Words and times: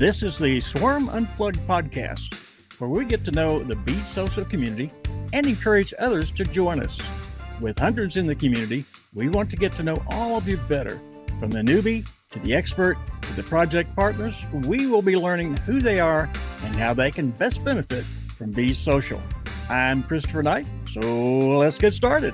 This 0.00 0.22
is 0.22 0.38
the 0.38 0.62
Swarm 0.62 1.10
Unplugged 1.10 1.58
podcast, 1.68 2.80
where 2.80 2.88
we 2.88 3.04
get 3.04 3.22
to 3.26 3.32
know 3.32 3.62
the 3.62 3.76
bee 3.76 3.92
social 3.98 4.46
community 4.46 4.90
and 5.34 5.44
encourage 5.44 5.92
others 5.98 6.30
to 6.30 6.44
join 6.46 6.82
us. 6.82 6.98
With 7.60 7.78
hundreds 7.78 8.16
in 8.16 8.26
the 8.26 8.34
community, 8.34 8.86
we 9.12 9.28
want 9.28 9.50
to 9.50 9.56
get 9.56 9.72
to 9.72 9.82
know 9.82 10.02
all 10.08 10.38
of 10.38 10.48
you 10.48 10.56
better. 10.70 10.98
From 11.38 11.50
the 11.50 11.60
newbie 11.60 12.08
to 12.30 12.38
the 12.38 12.54
expert 12.54 12.96
to 13.20 13.32
the 13.34 13.42
project 13.42 13.94
partners, 13.94 14.46
we 14.64 14.86
will 14.86 15.02
be 15.02 15.16
learning 15.16 15.58
who 15.58 15.82
they 15.82 16.00
are 16.00 16.30
and 16.64 16.74
how 16.76 16.94
they 16.94 17.10
can 17.10 17.32
best 17.32 17.62
benefit 17.62 18.04
from 18.38 18.52
Bees 18.52 18.78
Social. 18.78 19.20
I'm 19.68 20.02
Christopher 20.02 20.42
Knight, 20.42 20.66
so 20.88 21.58
let's 21.58 21.76
get 21.76 21.92
started. 21.92 22.32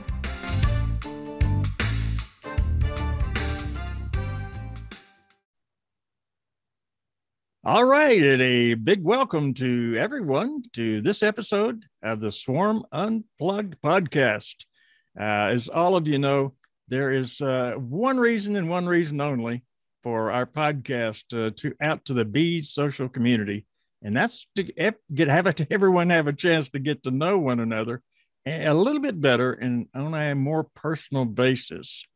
All 7.68 7.82
right, 7.82 8.22
and 8.22 8.40
a 8.40 8.74
big 8.74 9.02
welcome 9.02 9.52
to 9.54 9.96
everyone 9.98 10.62
to 10.74 11.00
this 11.00 11.24
episode 11.24 11.84
of 12.00 12.20
the 12.20 12.30
Swarm 12.30 12.84
Unplugged 12.92 13.74
podcast. 13.84 14.66
Uh, 15.18 15.50
as 15.50 15.68
all 15.68 15.96
of 15.96 16.06
you 16.06 16.20
know, 16.20 16.54
there 16.86 17.10
is 17.10 17.40
uh, 17.40 17.72
one 17.72 18.18
reason 18.18 18.54
and 18.54 18.70
one 18.70 18.86
reason 18.86 19.20
only 19.20 19.64
for 20.04 20.30
our 20.30 20.46
podcast 20.46 21.24
uh, 21.32 21.50
to 21.56 21.74
out 21.80 22.04
to 22.04 22.14
the 22.14 22.24
bees 22.24 22.70
social 22.70 23.08
community, 23.08 23.66
and 24.00 24.16
that's 24.16 24.46
to 24.54 24.62
get 24.62 25.26
have 25.26 25.52
everyone 25.68 26.10
have 26.10 26.28
a 26.28 26.32
chance 26.32 26.68
to 26.68 26.78
get 26.78 27.02
to 27.02 27.10
know 27.10 27.36
one 27.36 27.58
another 27.58 28.00
a 28.46 28.72
little 28.72 29.02
bit 29.02 29.20
better 29.20 29.52
and 29.52 29.88
on 29.92 30.14
a 30.14 30.36
more 30.36 30.62
personal 30.76 31.24
basis. 31.24 32.06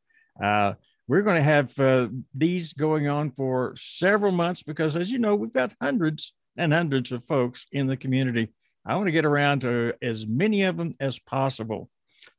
We're 1.11 1.23
going 1.23 1.39
to 1.39 1.43
have 1.43 1.77
uh, 1.81 2.07
these 2.33 2.73
going 2.73 3.09
on 3.09 3.33
for 3.33 3.75
several 3.77 4.31
months 4.31 4.63
because, 4.63 4.95
as 4.95 5.11
you 5.11 5.19
know, 5.19 5.35
we've 5.35 5.53
got 5.53 5.75
hundreds 5.83 6.35
and 6.57 6.73
hundreds 6.73 7.11
of 7.11 7.25
folks 7.25 7.67
in 7.73 7.89
the 7.89 7.97
community. 7.97 8.51
I 8.87 8.95
want 8.95 9.09
to 9.09 9.11
get 9.11 9.25
around 9.25 9.63
to 9.63 9.93
as 10.01 10.25
many 10.25 10.63
of 10.63 10.77
them 10.77 10.95
as 11.01 11.19
possible. 11.19 11.91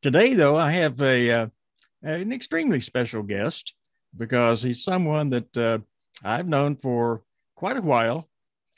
Today, 0.01 0.35
though, 0.35 0.55
I 0.55 0.71
have 0.71 1.01
a 1.01 1.31
uh, 1.31 1.47
an 2.01 2.31
extremely 2.31 2.79
special 2.79 3.23
guest 3.23 3.73
because 4.15 4.63
he's 4.63 4.85
someone 4.85 5.31
that 5.31 5.57
uh, 5.57 5.79
I've 6.23 6.47
known 6.47 6.77
for 6.77 7.23
quite 7.57 7.75
a 7.75 7.81
while 7.81 8.29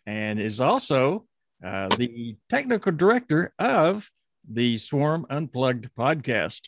and 0.08 0.40
is 0.40 0.60
also 0.60 1.28
uh, 1.64 1.90
the 2.00 2.36
technical 2.50 2.94
director 2.94 3.54
of 3.60 4.10
the 4.50 4.76
Swarm 4.78 5.28
Unplugged 5.30 5.92
podcast. 5.96 6.62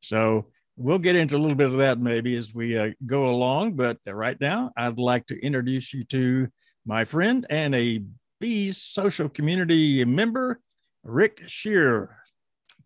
So 0.00 0.46
we'll 0.80 0.98
get 0.98 1.14
into 1.14 1.36
a 1.36 1.38
little 1.38 1.56
bit 1.56 1.68
of 1.68 1.76
that 1.76 2.00
maybe 2.00 2.34
as 2.36 2.54
we 2.54 2.76
uh, 2.78 2.90
go 3.06 3.28
along. 3.28 3.74
But 3.74 3.98
right 4.06 4.40
now, 4.40 4.72
I'd 4.76 4.98
like 4.98 5.26
to 5.26 5.38
introduce 5.38 5.92
you 5.92 6.04
to 6.04 6.48
my 6.86 7.04
friend 7.04 7.46
and 7.50 7.74
a 7.74 8.02
Bees 8.40 8.78
social 8.78 9.28
community 9.28 10.02
member, 10.06 10.60
Rick 11.04 11.42
Scherer. 11.46 12.16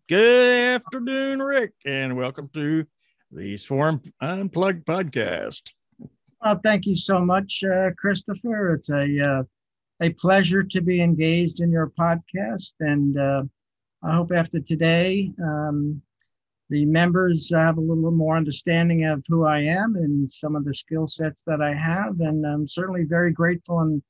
Good 0.09 0.75
afternoon, 0.75 1.41
Rick, 1.41 1.71
and 1.85 2.17
welcome 2.17 2.49
to 2.53 2.85
the 3.31 3.55
Swarm 3.55 4.01
Unplugged 4.21 4.85
podcast. 4.85 5.71
Well, 6.43 6.59
thank 6.61 6.85
you 6.85 6.95
so 6.95 7.19
much, 7.19 7.63
uh, 7.63 7.91
Christopher. 7.97 8.73
It's 8.73 8.89
a 8.89 9.23
uh, 9.23 9.43
a 10.01 10.09
pleasure 10.09 10.61
to 10.61 10.81
be 10.81 11.01
engaged 11.01 11.61
in 11.61 11.71
your 11.71 11.89
podcast, 11.97 12.73
and 12.81 13.17
uh, 13.17 13.43
I 14.03 14.15
hope 14.15 14.33
after 14.33 14.59
today 14.59 15.31
um, 15.41 16.01
the 16.69 16.85
members 16.85 17.51
have 17.53 17.77
a 17.77 17.81
little 17.81 18.11
more 18.11 18.35
understanding 18.35 19.05
of 19.05 19.23
who 19.27 19.45
I 19.45 19.59
am 19.59 19.95
and 19.95 20.31
some 20.31 20.55
of 20.55 20.65
the 20.65 20.73
skill 20.73 21.07
sets 21.07 21.43
that 21.43 21.61
I 21.61 21.73
have. 21.73 22.19
And 22.19 22.45
I'm 22.45 22.67
certainly 22.67 23.03
very 23.03 23.31
grateful 23.31 23.81
and, 23.81 24.01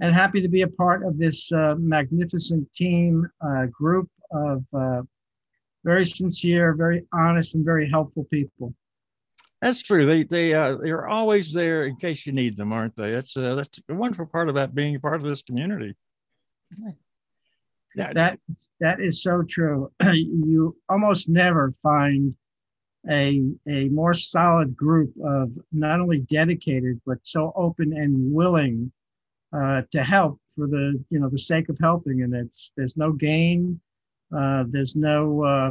and 0.00 0.14
happy 0.14 0.40
to 0.40 0.48
be 0.48 0.62
a 0.62 0.68
part 0.68 1.04
of 1.04 1.18
this 1.18 1.50
uh, 1.52 1.76
magnificent 1.78 2.72
team 2.72 3.28
uh, 3.40 3.66
group 3.66 4.08
of 4.32 4.64
uh, 4.74 5.02
very 5.84 6.04
sincere, 6.04 6.74
very 6.74 7.06
honest, 7.12 7.54
and 7.54 7.64
very 7.64 7.88
helpful 7.88 8.24
people. 8.30 8.74
That's 9.62 9.82
true. 9.82 10.06
They 10.06 10.24
they 10.24 10.54
uh, 10.54 10.76
they're 10.82 11.08
always 11.08 11.52
there 11.52 11.84
in 11.84 11.96
case 11.96 12.26
you 12.26 12.32
need 12.32 12.56
them, 12.56 12.72
aren't 12.72 12.96
they? 12.96 13.10
That's 13.10 13.36
uh, 13.36 13.54
that's 13.54 13.78
a 13.88 13.94
wonderful 13.94 14.26
part 14.26 14.48
about 14.48 14.74
being 14.74 14.96
a 14.96 15.00
part 15.00 15.20
of 15.20 15.22
this 15.22 15.42
community. 15.42 15.94
Yeah. 17.96 18.12
That 18.12 18.38
that 18.80 19.00
is 19.00 19.22
so 19.22 19.42
true. 19.42 19.90
you 20.02 20.76
almost 20.88 21.28
never 21.28 21.70
find 21.72 22.34
a 23.10 23.42
a 23.68 23.88
more 23.88 24.14
solid 24.14 24.76
group 24.76 25.12
of 25.24 25.58
not 25.72 26.00
only 26.00 26.18
dedicated 26.20 27.00
but 27.06 27.18
so 27.22 27.52
open 27.56 27.92
and 27.94 28.32
willing 28.32 28.92
uh, 29.52 29.82
to 29.90 30.02
help 30.02 30.40
for 30.54 30.66
the 30.66 31.02
you 31.10 31.18
know 31.18 31.28
the 31.28 31.38
sake 31.38 31.68
of 31.68 31.78
helping, 31.80 32.22
and 32.22 32.34
it's 32.34 32.72
there's 32.76 32.96
no 32.96 33.12
gain, 33.12 33.80
uh, 34.36 34.64
there's 34.68 34.94
no 34.94 35.42
uh, 35.42 35.70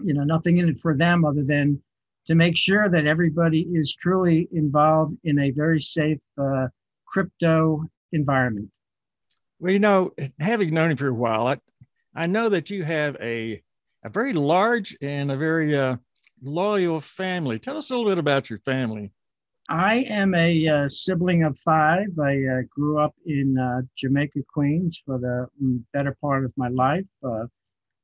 you 0.00 0.14
know 0.14 0.24
nothing 0.24 0.58
in 0.58 0.68
it 0.68 0.80
for 0.80 0.96
them 0.96 1.24
other 1.24 1.44
than 1.44 1.80
to 2.26 2.34
make 2.34 2.56
sure 2.56 2.90
that 2.90 3.06
everybody 3.06 3.62
is 3.72 3.94
truly 3.94 4.48
involved 4.52 5.16
in 5.24 5.38
a 5.38 5.50
very 5.52 5.80
safe 5.80 6.20
uh, 6.36 6.66
crypto 7.06 7.82
environment. 8.12 8.70
Well, 9.60 9.72
you 9.72 9.78
know, 9.78 10.12
having 10.38 10.72
known 10.72 10.90
you 10.90 10.96
for 10.96 11.08
a 11.08 11.14
while, 11.14 11.46
I, 11.46 11.58
I 12.14 12.26
know 12.26 12.48
that 12.48 12.70
you 12.70 12.84
have 12.84 13.16
a 13.20 13.62
a 14.04 14.08
very 14.08 14.32
large 14.32 14.96
and 15.02 15.30
a 15.30 15.36
very 15.36 15.76
uh, 15.76 15.96
loyal 16.40 17.00
family. 17.00 17.58
Tell 17.58 17.76
us 17.76 17.90
a 17.90 17.96
little 17.96 18.10
bit 18.10 18.18
about 18.18 18.48
your 18.48 18.60
family. 18.60 19.10
I 19.68 19.96
am 20.08 20.34
a 20.34 20.66
uh, 20.66 20.88
sibling 20.88 21.42
of 21.42 21.58
five. 21.58 22.06
I 22.18 22.36
uh, 22.44 22.62
grew 22.70 22.98
up 22.98 23.14
in 23.26 23.58
uh, 23.58 23.82
Jamaica, 23.96 24.40
Queens 24.52 25.02
for 25.04 25.18
the 25.18 25.46
mm, 25.62 25.82
better 25.92 26.16
part 26.20 26.44
of 26.44 26.52
my 26.56 26.68
life. 26.68 27.04
Uh, 27.22 27.46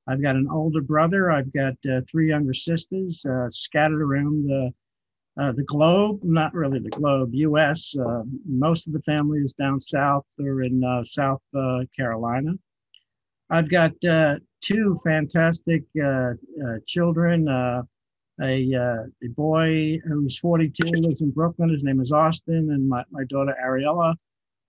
I've 0.07 0.21
got 0.21 0.37
an 0.37 0.49
older 0.51 0.83
brother. 0.83 1.31
I've 1.31 1.53
got 1.53 1.75
uh, 1.91 2.01
three 2.11 2.29
younger 2.29 2.53
sisters 2.53 3.25
scattered 3.49 4.03
around 4.03 4.47
the 4.47 4.75
uh, 5.37 5.51
the 5.53 5.65
globe, 5.65 6.21
not 6.23 6.55
really 6.55 6.79
the 6.79 6.91
globe, 6.91 7.31
U.S. 7.35 7.95
Uh, 7.97 8.23
most 8.47 8.87
of 8.87 8.93
the 8.93 9.03
family 9.03 9.41
is 9.41 9.53
down 9.53 9.81
south 9.81 10.27
or 10.39 10.63
in 10.63 10.85
uh, 10.85 11.03
South 11.03 11.43
uh, 11.57 11.81
Carolina. 11.97 12.53
I've 13.51 13.69
got 13.69 13.93
uh, 14.05 14.37
two 14.61 14.97
fantastic 15.03 15.83
children. 16.87 17.49
a, 17.49 17.85
a 18.43 19.29
boy 19.37 19.99
who's 20.07 20.39
42 20.39 20.85
lives 21.03 21.21
in 21.21 21.31
Brooklyn. 21.31 21.69
His 21.69 21.85
name 21.85 22.01
is 22.01 22.13
Austin, 22.13 22.71
and 22.71 22.89
my, 22.89 23.03
my 23.11 23.25
daughter 23.25 23.57
Ariella, 23.65 24.15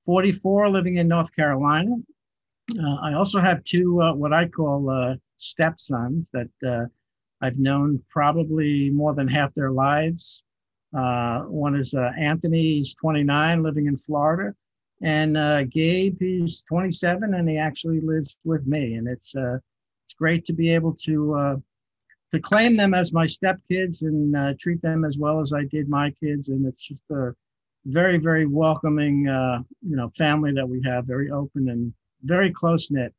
44, 0.04 0.70
living 0.70 0.98
in 0.98 1.08
North 1.08 1.34
Carolina. 1.36 1.96
I 3.04 3.14
also 3.14 3.40
have 3.40 3.64
two 3.64 3.98
what 4.16 4.34
I 4.34 4.48
call 4.48 5.16
stepsons 5.38 6.31
that 6.34 6.90
I've 7.42 7.59
known 7.59 8.02
probably 8.09 8.90
more 8.90 9.14
than 9.14 9.28
half 9.28 9.54
their 9.54 9.72
lives. 9.72 10.44
Uh, 10.95 11.41
one 11.41 11.75
is 11.75 11.94
uh, 11.94 12.11
Anthony, 12.17 12.75
he's 12.75 12.95
29, 12.95 13.61
living 13.61 13.88
in 13.88 13.97
Florida. 13.97 14.53
And 15.01 15.35
uh, 15.38 15.63
Gabe, 15.66 16.17
he's 16.19 16.61
27, 16.69 17.33
and 17.33 17.50
he 17.50 17.57
actually 17.57 18.00
lives 18.00 18.38
with 18.45 18.66
me. 18.66 18.94
And 18.94 19.07
it's 19.07 19.35
uh, 19.35 19.57
it's 20.06 20.13
great 20.17 20.45
to 20.45 20.53
be 20.53 20.73
able 20.73 20.94
to 21.03 21.35
uh, 21.35 21.56
to 22.31 22.39
claim 22.39 22.78
them 22.78 22.94
as 22.94 23.11
my 23.11 23.25
stepkids 23.25 24.03
and 24.03 24.35
uh, 24.35 24.53
treat 24.59 24.81
them 24.81 25.03
as 25.03 25.17
well 25.17 25.41
as 25.41 25.51
I 25.51 25.66
did 25.66 25.89
my 25.89 26.11
kids. 26.11 26.47
And 26.47 26.66
it's 26.66 26.88
just 26.88 27.03
a 27.12 27.33
very, 27.85 28.17
very 28.17 28.45
welcoming, 28.45 29.25
you 29.25 29.95
know, 29.95 30.12
family 30.17 30.53
that 30.53 30.67
we 30.67 30.81
have. 30.85 31.06
Very 31.06 31.29
open 31.29 31.69
and 31.69 31.94
very 32.23 32.51
close 32.51 32.89
knit. 32.89 33.13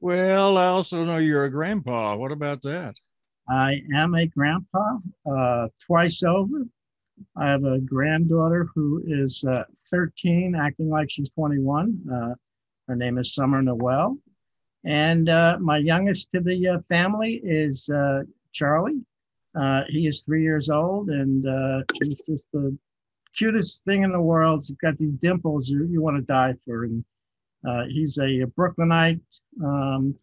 Well, 0.00 0.58
I 0.58 0.66
also 0.66 1.04
know 1.04 1.18
you're 1.18 1.44
a 1.44 1.50
grandpa. 1.50 2.16
What 2.16 2.32
about 2.32 2.62
that? 2.62 2.96
I 3.48 3.82
am 3.94 4.14
a 4.14 4.26
grandpa 4.26 4.98
uh, 5.30 5.68
twice 5.84 6.22
over. 6.22 6.64
I 7.36 7.48
have 7.48 7.64
a 7.64 7.78
granddaughter 7.78 8.68
who 8.74 9.02
is 9.06 9.44
uh, 9.44 9.64
13, 9.90 10.54
acting 10.54 10.88
like 10.88 11.10
she's 11.10 11.30
21. 11.30 12.00
Uh, 12.12 12.34
her 12.88 12.96
name 12.96 13.18
is 13.18 13.34
Summer 13.34 13.62
Noel. 13.62 14.18
And 14.84 15.28
uh, 15.28 15.58
my 15.60 15.78
youngest 15.78 16.32
to 16.32 16.40
the 16.40 16.68
uh, 16.68 16.78
family 16.88 17.40
is 17.44 17.88
uh, 17.88 18.22
Charlie. 18.52 19.00
he 19.88 20.06
is 20.06 20.22
three 20.22 20.42
years 20.42 20.70
old 20.70 21.10
and 21.10 21.44
he's 22.02 22.22
just 22.22 22.48
the 22.52 22.76
cutest 23.36 23.84
thing 23.84 24.02
in 24.02 24.12
the 24.12 24.20
world. 24.20 24.64
He's 24.66 24.76
got 24.76 24.98
these 24.98 25.14
dimples 25.14 25.68
you, 25.68 25.86
you 25.86 26.02
want 26.02 26.16
to 26.16 26.22
die 26.22 26.54
for. 26.64 26.84
And 26.84 27.04
he's 27.88 28.18
a 28.18 28.44
Brooklynite. 28.56 29.20
Um, 29.62 30.16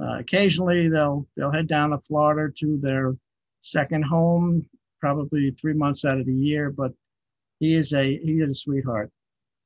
uh, 0.00 0.18
occasionally, 0.18 0.88
they'll 0.88 1.26
they'll 1.36 1.52
head 1.52 1.68
down 1.68 1.90
to 1.90 1.98
Florida 1.98 2.52
to 2.58 2.78
their 2.78 3.14
second 3.60 4.04
home, 4.04 4.68
probably 5.00 5.50
three 5.52 5.74
months 5.74 6.04
out 6.04 6.18
of 6.18 6.26
the 6.26 6.34
year. 6.34 6.70
But 6.70 6.92
he 7.60 7.74
is 7.74 7.92
a 7.92 8.18
he 8.18 8.40
is 8.40 8.50
a 8.50 8.54
sweetheart. 8.54 9.10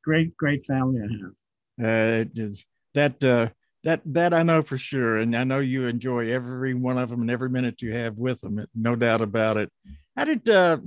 Great, 0.04 0.36
great 0.36 0.64
family 0.66 1.00
I 1.00 1.12
have. 1.12 2.26
Uh, 2.30 2.48
that 2.94 3.24
uh, 3.24 3.48
that 3.84 4.02
that 4.04 4.34
I 4.34 4.42
know 4.42 4.62
for 4.62 4.76
sure, 4.76 5.16
and 5.16 5.36
I 5.36 5.44
know 5.44 5.60
you 5.60 5.86
enjoy 5.86 6.30
every 6.30 6.74
one 6.74 6.98
of 6.98 7.08
them 7.08 7.20
and 7.22 7.30
every 7.30 7.48
minute 7.48 7.80
you 7.80 7.94
have 7.94 8.18
with 8.18 8.40
them. 8.40 8.66
No 8.74 8.96
doubt 8.96 9.22
about 9.22 9.56
it. 9.56 9.70
How 10.16 10.24
did 10.24 10.48
uh, 10.48 10.78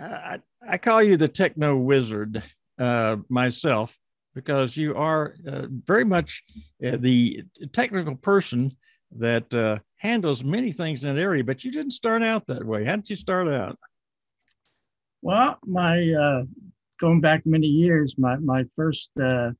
I, 0.00 0.40
I 0.66 0.78
call 0.78 1.02
you 1.02 1.16
the 1.16 1.28
techno 1.28 1.76
wizard 1.76 2.42
uh, 2.78 3.18
myself? 3.28 3.98
Because 4.36 4.76
you 4.76 4.94
are 4.94 5.34
uh, 5.50 5.62
very 5.86 6.04
much 6.04 6.44
uh, 6.86 6.98
the 7.00 7.42
technical 7.72 8.14
person 8.14 8.70
that 9.18 9.52
uh, 9.54 9.78
handles 9.96 10.44
many 10.44 10.70
things 10.72 11.02
in 11.02 11.16
that 11.16 11.20
area. 11.20 11.42
But 11.42 11.64
you 11.64 11.72
didn't 11.72 11.92
start 11.92 12.22
out 12.22 12.46
that 12.46 12.62
way. 12.62 12.84
How 12.84 12.96
did 12.96 13.08
you 13.08 13.16
start 13.16 13.48
out? 13.48 13.78
Well, 15.22 15.58
my 15.64 16.12
uh, 16.12 16.42
going 17.00 17.22
back 17.22 17.46
many 17.46 17.66
years, 17.66 18.16
my 18.18 18.36
my 18.36 18.64
first 18.76 19.10
uh, 19.18 19.52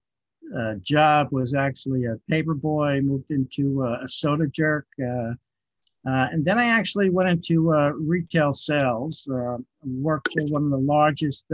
uh, 0.55 0.75
job 0.83 1.29
was 1.31 1.55
actually 1.55 2.05
a 2.05 2.17
paper 2.29 2.55
boy. 2.55 3.01
Moved 3.01 3.31
into 3.31 3.83
a 3.83 4.07
soda 4.07 4.47
jerk. 4.47 4.87
And 4.99 6.45
then 6.45 6.59
I 6.59 6.67
actually 6.67 7.09
went 7.09 7.31
into 7.31 7.73
retail 7.99 8.53
sales, 8.53 9.27
worked 9.83 10.29
for 10.35 10.45
one 10.49 10.65
of 10.65 10.71
the 10.71 10.77
largest 10.77 11.47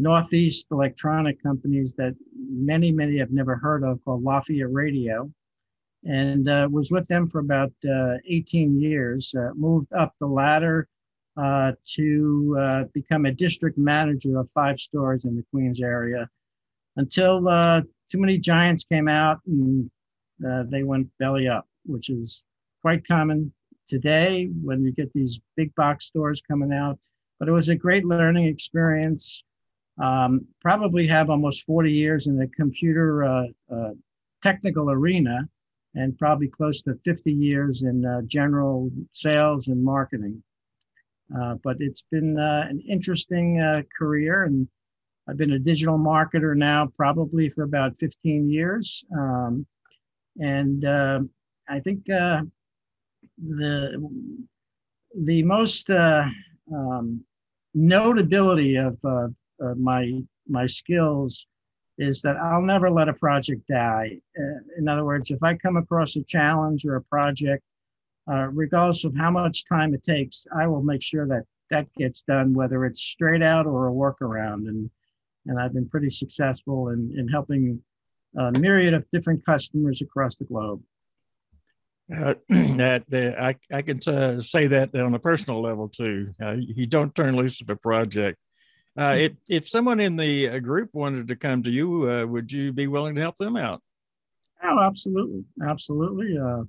Northeast 0.00 0.68
electronic 0.70 1.42
companies 1.42 1.94
that 1.94 2.14
many, 2.34 2.90
many 2.90 3.18
have 3.18 3.30
never 3.30 3.56
heard 3.56 3.84
of 3.84 4.02
called 4.04 4.24
Lafayette 4.24 4.72
Radio. 4.72 5.30
And 6.04 6.48
uh, 6.48 6.66
was 6.70 6.90
with 6.90 7.06
them 7.08 7.28
for 7.28 7.40
about 7.40 7.72
uh, 7.86 8.16
18 8.26 8.80
years, 8.80 9.34
uh, 9.38 9.50
moved 9.54 9.92
up 9.92 10.14
the 10.18 10.26
ladder 10.26 10.88
uh, 11.36 11.72
to 11.96 12.56
uh, 12.58 12.84
become 12.94 13.26
a 13.26 13.32
district 13.32 13.76
manager 13.76 14.38
of 14.38 14.50
five 14.50 14.80
stores 14.80 15.26
in 15.26 15.36
the 15.36 15.44
Queens 15.52 15.82
area 15.82 16.28
until 16.96 17.40
too 18.10 18.18
many 18.18 18.38
giants 18.38 18.84
came 18.84 19.08
out 19.08 19.40
and 19.46 19.90
they 20.70 20.82
went 20.82 21.06
belly 21.18 21.46
up, 21.46 21.66
which 21.84 22.08
is 22.08 22.44
quite 22.80 23.06
common 23.06 23.52
today 23.86 24.48
when 24.62 24.82
you 24.82 24.92
get 24.92 25.12
these 25.12 25.40
big 25.56 25.74
box 25.74 26.06
stores 26.06 26.40
coming 26.48 26.72
out. 26.72 26.98
But 27.38 27.48
it 27.48 27.52
was 27.52 27.68
a 27.68 27.74
great 27.74 28.04
learning 28.06 28.46
experience. 28.46 29.44
Um, 30.00 30.46
probably 30.62 31.06
have 31.08 31.28
almost 31.28 31.66
40 31.66 31.92
years 31.92 32.26
in 32.26 32.36
the 32.36 32.46
computer 32.48 33.24
uh, 33.24 33.46
uh, 33.70 33.90
technical 34.42 34.90
arena 34.90 35.46
and 35.94 36.16
probably 36.18 36.48
close 36.48 36.82
to 36.82 36.98
50 37.04 37.32
years 37.32 37.82
in 37.82 38.06
uh, 38.06 38.22
general 38.22 38.90
sales 39.12 39.68
and 39.68 39.82
marketing. 39.82 40.42
Uh, 41.36 41.56
but 41.62 41.76
it's 41.80 42.02
been 42.10 42.38
uh, 42.38 42.66
an 42.68 42.82
interesting 42.88 43.60
uh, 43.60 43.82
career 43.96 44.44
and 44.44 44.66
I've 45.28 45.36
been 45.36 45.52
a 45.52 45.58
digital 45.58 45.98
marketer 45.98 46.56
now 46.56 46.90
probably 46.96 47.50
for 47.50 47.62
about 47.62 47.96
15 47.96 48.50
years. 48.50 49.04
Um, 49.16 49.66
and 50.40 50.84
I 51.68 51.78
think 51.80 52.06
the 52.06 52.48
the 55.14 55.42
most 55.42 55.90
um, 55.90 57.24
notability 57.74 58.76
of 58.76 58.98
uh, 59.62 59.74
my 59.74 60.22
my 60.48 60.66
skills 60.66 61.46
is 61.98 62.22
that 62.22 62.36
I'll 62.36 62.62
never 62.62 62.90
let 62.90 63.08
a 63.08 63.12
project 63.12 63.62
die. 63.68 64.18
Uh, 64.38 64.60
in 64.78 64.88
other 64.88 65.04
words, 65.04 65.30
if 65.30 65.42
I 65.42 65.54
come 65.56 65.76
across 65.76 66.16
a 66.16 66.22
challenge 66.22 66.86
or 66.86 66.96
a 66.96 67.02
project, 67.02 67.62
uh, 68.30 68.48
regardless 68.52 69.04
of 69.04 69.14
how 69.16 69.30
much 69.30 69.66
time 69.66 69.92
it 69.94 70.02
takes, 70.02 70.46
I 70.56 70.66
will 70.66 70.82
make 70.82 71.02
sure 71.02 71.26
that 71.26 71.44
that 71.70 71.92
gets 71.94 72.22
done, 72.22 72.54
whether 72.54 72.84
it's 72.84 73.02
straight 73.02 73.42
out 73.42 73.66
or 73.66 73.88
a 73.88 73.92
workaround. 73.92 74.68
And 74.68 74.90
and 75.46 75.58
I've 75.58 75.72
been 75.72 75.88
pretty 75.88 76.10
successful 76.10 76.88
in 76.90 77.14
in 77.16 77.28
helping 77.28 77.82
a 78.36 78.52
myriad 78.52 78.94
of 78.94 79.08
different 79.10 79.44
customers 79.44 80.02
across 80.02 80.36
the 80.36 80.44
globe. 80.44 80.82
Uh, 82.14 82.34
that 82.48 83.04
uh, 83.12 83.40
I, 83.40 83.56
I 83.72 83.82
can 83.82 84.00
uh, 84.06 84.40
say 84.40 84.66
that 84.68 84.94
on 84.94 85.14
a 85.14 85.18
personal 85.18 85.60
level 85.60 85.88
too. 85.88 86.32
Uh, 86.40 86.56
you 86.58 86.86
don't 86.86 87.14
turn 87.14 87.36
loose 87.36 87.60
of 87.60 87.70
a 87.70 87.76
project. 87.76 88.38
Uh, 88.98 89.14
if, 89.16 89.32
if 89.48 89.68
someone 89.68 90.00
in 90.00 90.16
the 90.16 90.48
uh, 90.48 90.58
group 90.58 90.90
wanted 90.92 91.28
to 91.28 91.36
come 91.36 91.62
to 91.62 91.70
you, 91.70 92.10
uh, 92.10 92.26
would 92.26 92.50
you 92.50 92.72
be 92.72 92.86
willing 92.86 93.14
to 93.14 93.20
help 93.20 93.36
them 93.36 93.56
out? 93.56 93.82
Oh, 94.62 94.80
absolutely, 94.80 95.44
absolutely. 95.66 96.36
Uh, 96.36 96.64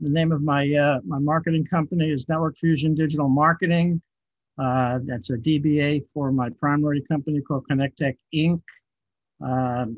the 0.00 0.08
name 0.08 0.32
of 0.32 0.42
my 0.42 0.66
my 1.04 1.18
marketing 1.18 1.66
company 1.66 2.10
is 2.10 2.28
Network 2.28 2.56
Fusion 2.56 2.94
Digital 2.94 3.28
Marketing. 3.28 4.00
that's 4.56 5.30
a 5.30 5.36
DBA 5.36 6.08
for 6.10 6.32
my 6.32 6.50
primary 6.50 7.02
company 7.02 7.40
called 7.40 7.66
Connectech 7.68 8.16
Inc. 8.34 8.62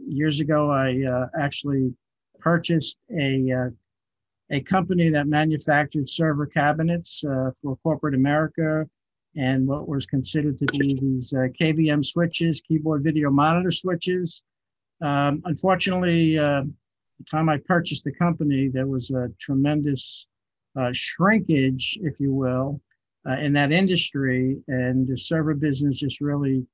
years 0.06 0.40
ago, 0.40 0.70
I 0.70 1.28
actually 1.38 1.94
purchased 2.38 2.98
a 3.10 3.70
a 4.50 4.60
company 4.60 5.08
that 5.10 5.28
manufactured 5.28 6.08
server 6.08 6.46
cabinets 6.46 7.22
uh, 7.24 7.50
for 7.60 7.76
corporate 7.76 8.14
America 8.14 8.86
and 9.36 9.66
what 9.66 9.88
was 9.88 10.06
considered 10.06 10.58
to 10.58 10.66
be 10.66 10.94
these 10.94 11.32
uh, 11.32 11.46
KVM 11.60 12.04
switches, 12.04 12.60
keyboard 12.60 13.02
video 13.02 13.30
monitor 13.30 13.70
switches. 13.70 14.42
Um, 15.00 15.42
unfortunately, 15.44 16.38
uh, 16.38 16.62
the 17.18 17.24
time 17.30 17.48
I 17.48 17.58
purchased 17.58 18.04
the 18.04 18.12
company, 18.12 18.68
there 18.68 18.86
was 18.86 19.10
a 19.10 19.30
tremendous 19.38 20.26
uh, 20.78 20.90
shrinkage, 20.92 21.98
if 22.02 22.18
you 22.20 22.32
will, 22.32 22.80
uh, 23.28 23.34
in 23.34 23.52
that 23.52 23.72
industry, 23.72 24.58
and 24.68 25.06
the 25.06 25.16
server 25.16 25.54
business 25.54 26.00
just 26.00 26.20
really 26.20 26.66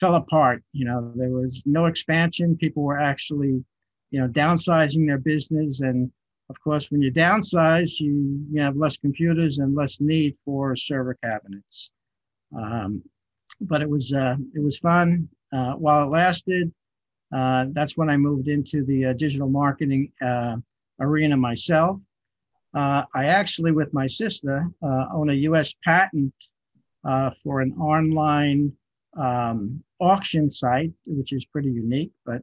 fell 0.00 0.14
apart. 0.14 0.62
You 0.72 0.84
know, 0.86 1.12
there 1.16 1.30
was 1.30 1.62
no 1.66 1.86
expansion. 1.86 2.56
People 2.56 2.82
were 2.82 3.00
actually, 3.00 3.64
you 4.10 4.20
know, 4.20 4.28
downsizing 4.28 5.06
their 5.06 5.18
business 5.18 5.80
and 5.80 6.10
of 6.50 6.60
course, 6.60 6.90
when 6.90 7.00
you 7.00 7.10
downsize, 7.10 7.98
you, 8.00 8.44
you 8.50 8.60
have 8.60 8.76
less 8.76 8.96
computers 8.96 9.58
and 9.58 9.74
less 9.74 10.00
need 10.00 10.36
for 10.44 10.76
server 10.76 11.16
cabinets. 11.22 11.90
Um, 12.56 13.02
but 13.60 13.82
it 13.82 13.88
was 13.88 14.12
uh, 14.12 14.36
it 14.54 14.60
was 14.60 14.78
fun 14.78 15.28
uh, 15.52 15.72
while 15.72 16.04
it 16.04 16.10
lasted. 16.10 16.72
Uh, 17.34 17.66
that's 17.72 17.96
when 17.96 18.08
I 18.10 18.16
moved 18.16 18.48
into 18.48 18.84
the 18.84 19.06
uh, 19.06 19.12
digital 19.14 19.48
marketing 19.48 20.12
arena 21.00 21.36
myself. 21.36 21.98
I 22.74 23.26
actually, 23.26 23.72
with 23.72 23.92
my 23.92 24.06
sister, 24.06 24.68
own 24.82 25.30
a 25.30 25.34
U.S. 25.48 25.74
patent 25.84 26.32
for 27.42 27.60
an 27.60 27.72
online 27.72 28.72
um, 29.16 29.82
auction 30.00 30.50
site, 30.50 30.92
which 31.06 31.32
is 31.32 31.44
pretty 31.44 31.70
unique. 31.70 32.12
But 32.26 32.42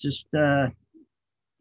just 0.00 0.28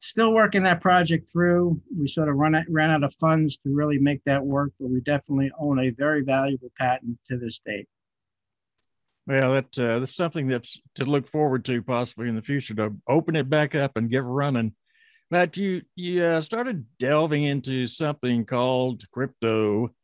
still 0.03 0.33
working 0.33 0.63
that 0.63 0.81
project 0.81 1.29
through. 1.31 1.81
We 1.97 2.07
sort 2.07 2.29
of 2.29 2.35
run 2.35 2.55
out, 2.55 2.65
ran 2.69 2.91
out 2.91 3.03
of 3.03 3.13
funds 3.15 3.57
to 3.59 3.69
really 3.73 3.97
make 3.97 4.21
that 4.25 4.43
work, 4.43 4.71
but 4.79 4.89
we 4.89 4.99
definitely 5.01 5.51
own 5.57 5.79
a 5.79 5.91
very 5.91 6.21
valuable 6.21 6.71
patent 6.77 7.17
to 7.27 7.37
this 7.37 7.59
date. 7.65 7.87
Well, 9.25 9.53
that, 9.53 9.79
uh, 9.79 9.99
that's 9.99 10.15
something 10.15 10.47
that's 10.47 10.79
to 10.95 11.05
look 11.05 11.29
forward 11.29 11.63
to 11.65 11.81
possibly 11.81 12.27
in 12.27 12.35
the 12.35 12.41
future 12.41 12.73
to 12.73 12.95
open 13.07 13.37
it 13.37 13.49
back 13.49 13.73
up 13.73 13.95
and 13.95 14.09
get 14.09 14.23
running. 14.23 14.73
But 15.31 15.55
you 15.55 15.81
you 15.95 16.21
uh, 16.21 16.41
started 16.41 16.85
delving 16.99 17.43
into 17.43 17.87
something 17.87 18.45
called 18.45 19.09
crypto. 19.11 19.95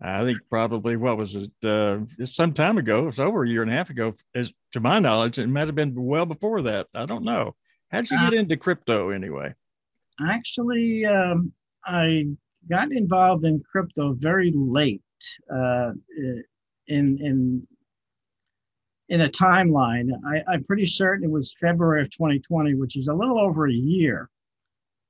I 0.00 0.24
think 0.24 0.38
probably 0.50 0.96
what 0.96 1.16
was 1.16 1.34
it? 1.34 1.50
Uh, 1.64 2.00
some 2.24 2.52
time 2.52 2.76
ago. 2.76 3.00
It 3.00 3.06
was 3.06 3.18
over 3.18 3.42
a 3.42 3.48
year 3.48 3.62
and 3.62 3.70
a 3.70 3.74
half 3.74 3.88
ago, 3.88 4.12
as 4.34 4.52
to 4.72 4.80
my 4.80 4.98
knowledge. 4.98 5.38
It 5.38 5.48
might 5.48 5.66
have 5.66 5.74
been 5.74 5.94
well 5.96 6.26
before 6.26 6.60
that. 6.62 6.88
I 6.94 7.06
don't 7.06 7.24
know. 7.24 7.56
How'd 7.90 8.10
you 8.10 8.18
get 8.18 8.34
uh, 8.34 8.36
into 8.36 8.56
crypto 8.56 9.10
anyway? 9.10 9.54
Actually, 10.26 11.04
um, 11.04 11.52
I 11.84 12.26
got 12.68 12.92
involved 12.92 13.44
in 13.44 13.62
crypto 13.70 14.14
very 14.14 14.52
late 14.54 15.02
uh, 15.52 15.92
in 16.88 17.18
in 17.20 17.66
in 19.08 19.20
a 19.22 19.28
timeline. 19.28 20.10
I, 20.26 20.54
am 20.54 20.64
pretty 20.64 20.86
certain 20.86 21.24
it 21.24 21.30
was 21.30 21.54
February 21.60 22.02
of 22.02 22.10
2020, 22.10 22.74
which 22.74 22.96
is 22.96 23.08
a 23.08 23.14
little 23.14 23.38
over 23.38 23.68
a 23.68 23.72
year. 23.72 24.28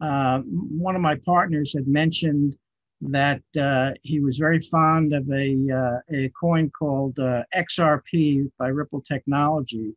Uh, 0.00 0.40
one 0.40 0.94
of 0.94 1.00
my 1.00 1.16
partners 1.24 1.72
had 1.72 1.88
mentioned 1.88 2.56
that 3.00 3.42
uh, 3.60 3.92
he 4.02 4.20
was 4.20 4.38
very 4.38 4.60
fond 4.60 5.14
of 5.14 5.28
a, 5.30 5.56
uh, 5.72 6.14
a 6.14 6.30
coin 6.38 6.70
called 6.70 7.18
uh, 7.18 7.42
XRP 7.54 8.50
by 8.58 8.68
Ripple 8.68 9.00
Technology, 9.00 9.94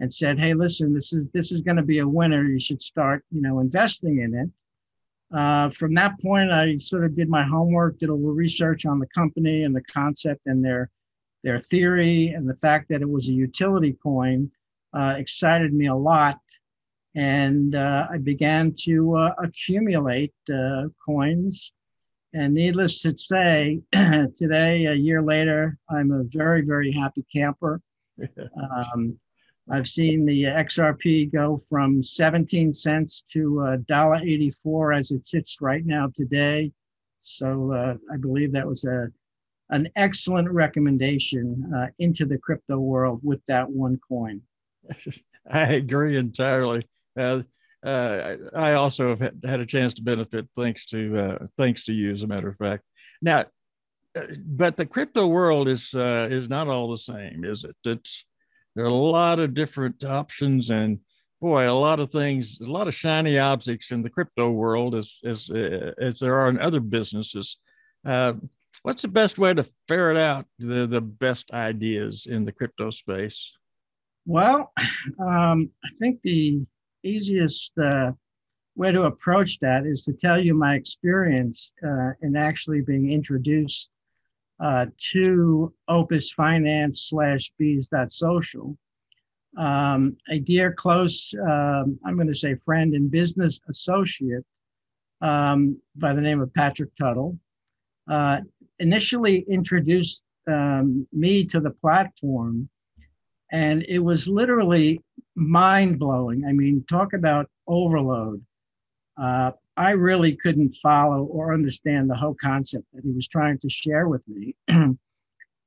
and 0.00 0.12
said, 0.12 0.38
"Hey, 0.38 0.54
listen, 0.54 0.92
this 0.92 1.12
is 1.12 1.26
this 1.32 1.52
is 1.52 1.60
going 1.60 1.76
to 1.76 1.82
be 1.82 2.00
a 2.00 2.08
winner. 2.08 2.44
You 2.44 2.58
should 2.58 2.82
start, 2.82 3.24
you 3.30 3.40
know, 3.40 3.60
investing 3.60 4.20
in 4.20 4.34
it." 4.34 4.50
Uh, 5.36 5.70
from 5.70 5.94
that 5.94 6.20
point, 6.20 6.52
I 6.52 6.76
sort 6.76 7.04
of 7.04 7.16
did 7.16 7.28
my 7.28 7.42
homework, 7.42 7.98
did 7.98 8.08
a 8.08 8.14
little 8.14 8.34
research 8.34 8.86
on 8.86 8.98
the 8.98 9.06
company 9.08 9.64
and 9.64 9.74
the 9.74 9.82
concept 9.82 10.42
and 10.46 10.64
their 10.64 10.90
their 11.42 11.58
theory, 11.58 12.28
and 12.28 12.48
the 12.48 12.56
fact 12.56 12.88
that 12.88 13.02
it 13.02 13.08
was 13.08 13.28
a 13.28 13.32
utility 13.32 13.96
coin 14.02 14.50
uh, 14.94 15.14
excited 15.18 15.74
me 15.74 15.86
a 15.86 15.94
lot. 15.94 16.38
And 17.14 17.74
uh, 17.74 18.08
I 18.10 18.18
began 18.18 18.74
to 18.84 19.16
uh, 19.16 19.34
accumulate 19.42 20.34
uh, 20.52 20.84
coins. 21.04 21.72
And 22.32 22.54
needless 22.54 23.02
to 23.02 23.16
say, 23.16 23.80
today, 23.92 24.86
a 24.86 24.94
year 24.94 25.22
later, 25.22 25.78
I'm 25.88 26.10
a 26.10 26.24
very, 26.24 26.62
very 26.62 26.92
happy 26.92 27.24
camper. 27.32 27.80
Um, 28.94 29.18
I've 29.70 29.86
seen 29.86 30.26
the 30.26 30.44
XRP 30.44 31.32
go 31.32 31.56
from 31.56 32.02
17 32.02 32.72
cents 32.72 33.22
to 33.30 33.54
$1.84 33.88 34.98
as 34.98 35.10
it 35.10 35.26
sits 35.26 35.58
right 35.60 35.84
now 35.84 36.10
today. 36.14 36.70
So 37.18 37.72
uh, 37.72 37.94
I 38.12 38.16
believe 38.18 38.52
that 38.52 38.66
was 38.66 38.84
a 38.84 39.08
an 39.70 39.88
excellent 39.96 40.50
recommendation 40.50 41.72
uh, 41.74 41.86
into 41.98 42.26
the 42.26 42.36
crypto 42.36 42.78
world 42.78 43.20
with 43.22 43.40
that 43.48 43.68
one 43.68 43.98
coin. 44.06 44.42
I 45.50 45.72
agree 45.72 46.18
entirely. 46.18 46.86
Uh, 47.16 47.42
uh, 47.84 48.36
I 48.54 48.74
also 48.74 49.10
have 49.10 49.32
had 49.44 49.60
a 49.60 49.66
chance 49.66 49.94
to 49.94 50.02
benefit 50.02 50.48
thanks 50.56 50.86
to 50.86 51.18
uh, 51.18 51.46
thanks 51.58 51.84
to 51.84 51.92
you, 51.92 52.12
as 52.12 52.22
a 52.22 52.26
matter 52.26 52.48
of 52.48 52.56
fact. 52.56 52.82
Now, 53.20 53.46
uh, 54.16 54.22
but 54.38 54.76
the 54.76 54.86
crypto 54.86 55.26
world 55.26 55.68
is 55.68 55.92
uh, 55.94 56.28
is 56.30 56.48
not 56.48 56.68
all 56.68 56.90
the 56.90 56.98
same, 56.98 57.44
is 57.44 57.64
it? 57.64 57.76
It's 57.84 58.24
there 58.74 58.84
are 58.84 58.88
a 58.88 58.94
lot 58.94 59.38
of 59.38 59.54
different 59.54 60.04
options, 60.04 60.70
and 60.70 60.98
boy, 61.40 61.70
a 61.70 61.72
lot 61.72 62.00
of 62.00 62.10
things, 62.10 62.58
a 62.60 62.70
lot 62.70 62.88
of 62.88 62.94
shiny 62.94 63.38
objects 63.38 63.90
in 63.90 64.02
the 64.02 64.10
crypto 64.10 64.50
world, 64.50 64.94
as 64.94 65.18
as 65.24 65.50
uh, 65.50 65.92
as 65.98 66.18
there 66.18 66.38
are 66.38 66.48
in 66.48 66.58
other 66.58 66.80
businesses. 66.80 67.58
what's 68.82 69.02
the 69.02 69.08
best 69.08 69.38
way 69.38 69.54
to 69.54 69.66
ferret 69.88 70.16
out 70.16 70.46
the 70.58 70.86
the 70.86 71.00
best 71.00 71.50
ideas 71.52 72.26
in 72.26 72.44
the 72.44 72.52
crypto 72.52 72.90
space? 72.90 73.56
Well, 74.26 74.72
um, 75.20 75.70
I 75.84 75.88
think 75.98 76.20
the 76.22 76.64
easiest 77.02 77.76
uh, 77.78 78.12
way 78.76 78.92
to 78.92 79.02
approach 79.02 79.58
that 79.60 79.86
is 79.86 80.04
to 80.04 80.12
tell 80.12 80.38
you 80.38 80.54
my 80.54 80.74
experience 80.74 81.72
uh, 81.86 82.10
in 82.22 82.36
actually 82.36 82.80
being 82.80 83.12
introduced 83.12 83.90
uh, 84.60 84.86
to 85.12 85.72
Opus 85.88 86.30
Finance 86.30 87.08
slash 87.08 87.50
Bees 87.58 87.88
Social. 88.08 88.76
Um, 89.56 90.16
a 90.30 90.38
dear 90.38 90.72
close, 90.72 91.32
um, 91.40 91.98
I'm 92.04 92.16
going 92.16 92.28
to 92.28 92.34
say 92.34 92.54
friend 92.56 92.94
and 92.94 93.10
business 93.10 93.60
associate 93.68 94.44
um, 95.20 95.80
by 95.96 96.12
the 96.12 96.20
name 96.20 96.40
of 96.40 96.52
Patrick 96.54 96.94
Tuttle, 96.96 97.38
uh, 98.10 98.40
initially 98.80 99.44
introduced 99.48 100.24
um, 100.48 101.06
me 101.12 101.44
to 101.44 101.60
the 101.60 101.70
platform 101.70 102.68
and 103.54 103.84
it 103.88 104.00
was 104.00 104.26
literally 104.26 105.00
mind 105.36 105.98
blowing. 106.00 106.44
I 106.44 106.52
mean, 106.52 106.84
talk 106.88 107.12
about 107.12 107.48
overload. 107.68 108.44
Uh, 109.16 109.52
I 109.76 109.90
really 109.90 110.36
couldn't 110.36 110.74
follow 110.74 111.24
or 111.24 111.52
understand 111.52 112.08
the 112.08 112.16
whole 112.16 112.36
concept 112.40 112.84
that 112.92 113.04
he 113.04 113.10
was 113.10 113.26
trying 113.26 113.58
to 113.58 113.68
share 113.68 114.08
with 114.08 114.22
me. 114.28 114.54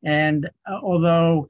and 0.04 0.50
uh, 0.70 0.80
although 0.82 1.50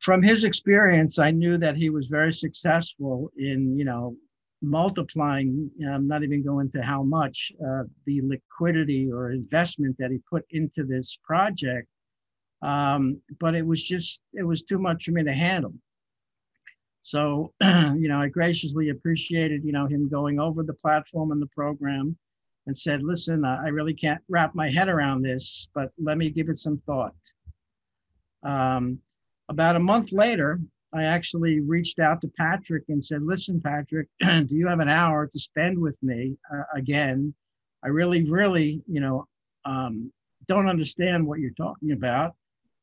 from 0.00 0.22
his 0.22 0.44
experience, 0.44 1.18
I 1.18 1.30
knew 1.30 1.58
that 1.58 1.76
he 1.76 1.90
was 1.90 2.08
very 2.08 2.32
successful 2.32 3.30
in, 3.36 3.78
you 3.78 3.84
know, 3.84 4.16
multiplying, 4.62 5.70
I'm 5.86 6.06
not 6.06 6.22
even 6.22 6.42
going 6.42 6.70
to 6.72 6.82
how 6.82 7.02
much, 7.02 7.52
uh, 7.64 7.84
the 8.04 8.20
liquidity 8.22 9.10
or 9.10 9.32
investment 9.32 9.96
that 9.98 10.10
he 10.10 10.18
put 10.28 10.44
into 10.50 10.84
this 10.84 11.18
project 11.22 11.88
um, 12.62 13.20
but 13.38 13.54
it 13.54 13.66
was 13.66 13.82
just, 13.82 14.20
it 14.32 14.42
was 14.42 14.62
too 14.62 14.78
much 14.78 15.04
for 15.04 15.12
me 15.12 15.24
to 15.24 15.32
handle. 15.32 15.72
So, 17.02 17.52
you 17.62 18.08
know, 18.08 18.20
I 18.20 18.28
graciously 18.28 18.90
appreciated, 18.90 19.64
you 19.64 19.72
know, 19.72 19.86
him 19.86 20.08
going 20.08 20.38
over 20.38 20.62
the 20.62 20.74
platform 20.74 21.32
and 21.32 21.40
the 21.40 21.46
program 21.48 22.16
and 22.66 22.76
said, 22.76 23.02
listen, 23.02 23.44
I 23.44 23.68
really 23.68 23.94
can't 23.94 24.20
wrap 24.28 24.54
my 24.54 24.70
head 24.70 24.88
around 24.88 25.22
this, 25.22 25.68
but 25.74 25.90
let 25.98 26.18
me 26.18 26.30
give 26.30 26.48
it 26.48 26.58
some 26.58 26.78
thought. 26.78 27.14
Um, 28.42 28.98
about 29.48 29.76
a 29.76 29.80
month 29.80 30.12
later, 30.12 30.60
I 30.92 31.04
actually 31.04 31.60
reached 31.60 31.98
out 32.00 32.20
to 32.20 32.28
Patrick 32.36 32.84
and 32.88 33.04
said, 33.04 33.22
listen, 33.22 33.60
Patrick, 33.60 34.08
do 34.20 34.46
you 34.50 34.66
have 34.66 34.80
an 34.80 34.88
hour 34.88 35.26
to 35.26 35.38
spend 35.38 35.78
with 35.78 35.98
me 36.02 36.36
uh, 36.52 36.62
again? 36.74 37.34
I 37.82 37.88
really, 37.88 38.28
really, 38.28 38.82
you 38.86 39.00
know, 39.00 39.26
um, 39.64 40.12
don't 40.46 40.68
understand 40.68 41.26
what 41.26 41.38
you're 41.38 41.50
talking 41.50 41.92
about. 41.92 42.34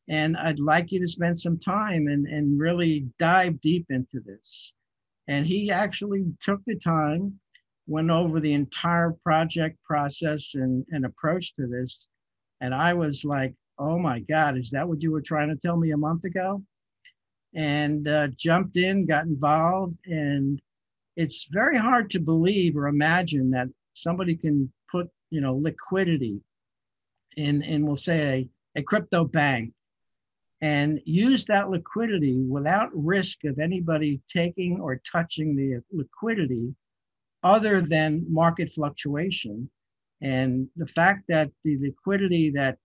And 0.10 0.38
I'd 0.38 0.60
like 0.60 0.92
you 0.92 1.00
to 1.02 1.08
spend 1.08 1.38
some 1.38 1.60
time 1.60 2.08
and, 2.08 2.28
and 2.28 2.60
really 2.60 3.08
dive 3.20 3.60
deep 3.60 3.88
into 3.90 4.20
this. 4.26 4.74
And 5.28 5.46
he 5.46 5.70
actually 5.70 6.26
took 6.40 6.62
the 6.66 6.78
time, 6.78 7.40
went 7.88 8.10
over 8.10 8.40
the 8.40 8.54
entire 8.54 9.12
project 9.22 9.78
process 9.84 10.56
and, 10.56 10.86
and 10.92 11.06
approach 11.06 11.54
to 11.56 11.68
this. 11.68 12.08
And 12.62 12.74
I 12.74 12.94
was 12.94 13.26
like, 13.26 13.54
oh 13.78 14.00
my 14.00 14.20
God, 14.20 14.58
is 14.58 14.72
that 14.72 14.88
what 14.88 15.02
you 15.02 15.12
were 15.12 15.22
trying 15.22 15.50
to 15.50 15.56
tell 15.56 15.76
me 15.78 15.92
a 15.92 15.98
month 15.98 16.24
ago? 16.24 16.64
And 17.54 18.08
uh, 18.08 18.30
jumped 18.38 18.78
in, 18.78 19.06
got 19.06 19.26
involved. 19.26 19.98
And 20.06 20.62
it's 21.18 21.48
very 21.52 21.78
hard 21.78 22.10
to 22.12 22.20
believe 22.20 22.78
or 22.78 22.88
imagine 22.88 23.52
that 23.52 23.68
somebody 23.94 24.36
can 24.36 24.72
put, 24.90 25.10
you 25.32 25.42
know, 25.42 25.56
liquidity 25.56 26.40
in, 27.36 27.62
in 27.64 27.86
we'll 27.86 27.96
say 27.96 28.50
a, 28.76 28.80
a 28.80 28.84
crypto 28.84 29.26
bank 29.26 29.74
and 30.62 31.00
use 31.06 31.46
that 31.46 31.70
liquidity 31.70 32.42
without 32.42 32.90
risk 32.94 33.44
of 33.46 33.60
anybody 33.60 34.20
taking 34.28 34.80
or 34.80 35.02
touching 35.10 35.56
the 35.56 35.82
liquidity 35.92 36.74
other 37.44 37.82
than 37.82 38.26
market 38.28 38.72
fluctuation. 38.72 39.70
And 40.22 40.68
the 40.76 40.88
fact 40.88 41.26
that 41.30 41.52
the 41.64 41.78
liquidity 41.80 42.50
that 42.52 42.78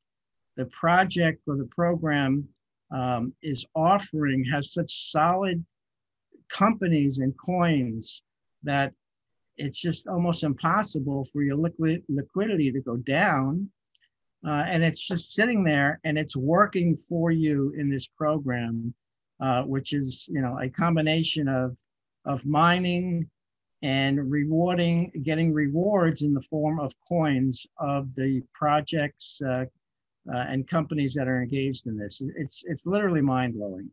the 0.56 0.66
project 0.66 1.42
or 1.46 1.56
the 1.56 1.68
program 1.70 2.46
um, 2.90 3.32
is 3.42 3.64
offering 3.74 4.44
has 4.52 4.74
such 4.74 5.10
solid 5.10 5.64
companies 6.50 7.18
and 7.18 7.32
coins 7.38 8.22
that 8.62 8.92
it's 9.56 9.80
just 9.80 10.06
almost 10.06 10.44
impossible 10.44 11.24
for 11.32 11.42
your 11.42 11.56
liquid 11.56 12.02
liquidity 12.08 12.70
to 12.70 12.80
go 12.80 12.96
down 12.96 13.70
uh, 14.46 14.64
and 14.68 14.82
it's 14.82 15.06
just 15.06 15.32
sitting 15.32 15.62
there 15.62 16.00
and 16.04 16.18
it's 16.18 16.36
working 16.36 16.96
for 16.96 17.30
you 17.30 17.72
in 17.76 17.88
this 17.88 18.08
program, 18.08 18.92
uh, 19.40 19.62
which 19.62 19.92
is 19.92 20.28
you 20.30 20.40
know 20.40 20.58
a 20.60 20.68
combination 20.68 21.48
of 21.48 21.78
of 22.24 22.44
mining 22.44 23.28
and 23.82 24.30
rewarding, 24.30 25.10
getting 25.22 25.52
rewards 25.52 26.22
in 26.22 26.32
the 26.32 26.42
form 26.42 26.78
of 26.78 26.92
coins 27.08 27.66
of 27.78 28.14
the 28.14 28.42
projects 28.54 29.40
uh, 29.44 29.64
uh 30.32 30.36
and 30.48 30.68
companies 30.68 31.14
that 31.14 31.28
are 31.28 31.42
engaged 31.42 31.86
in 31.86 31.96
this. 31.96 32.22
It's 32.36 32.64
it's 32.66 32.86
literally 32.86 33.20
mind 33.20 33.54
blowing. 33.54 33.90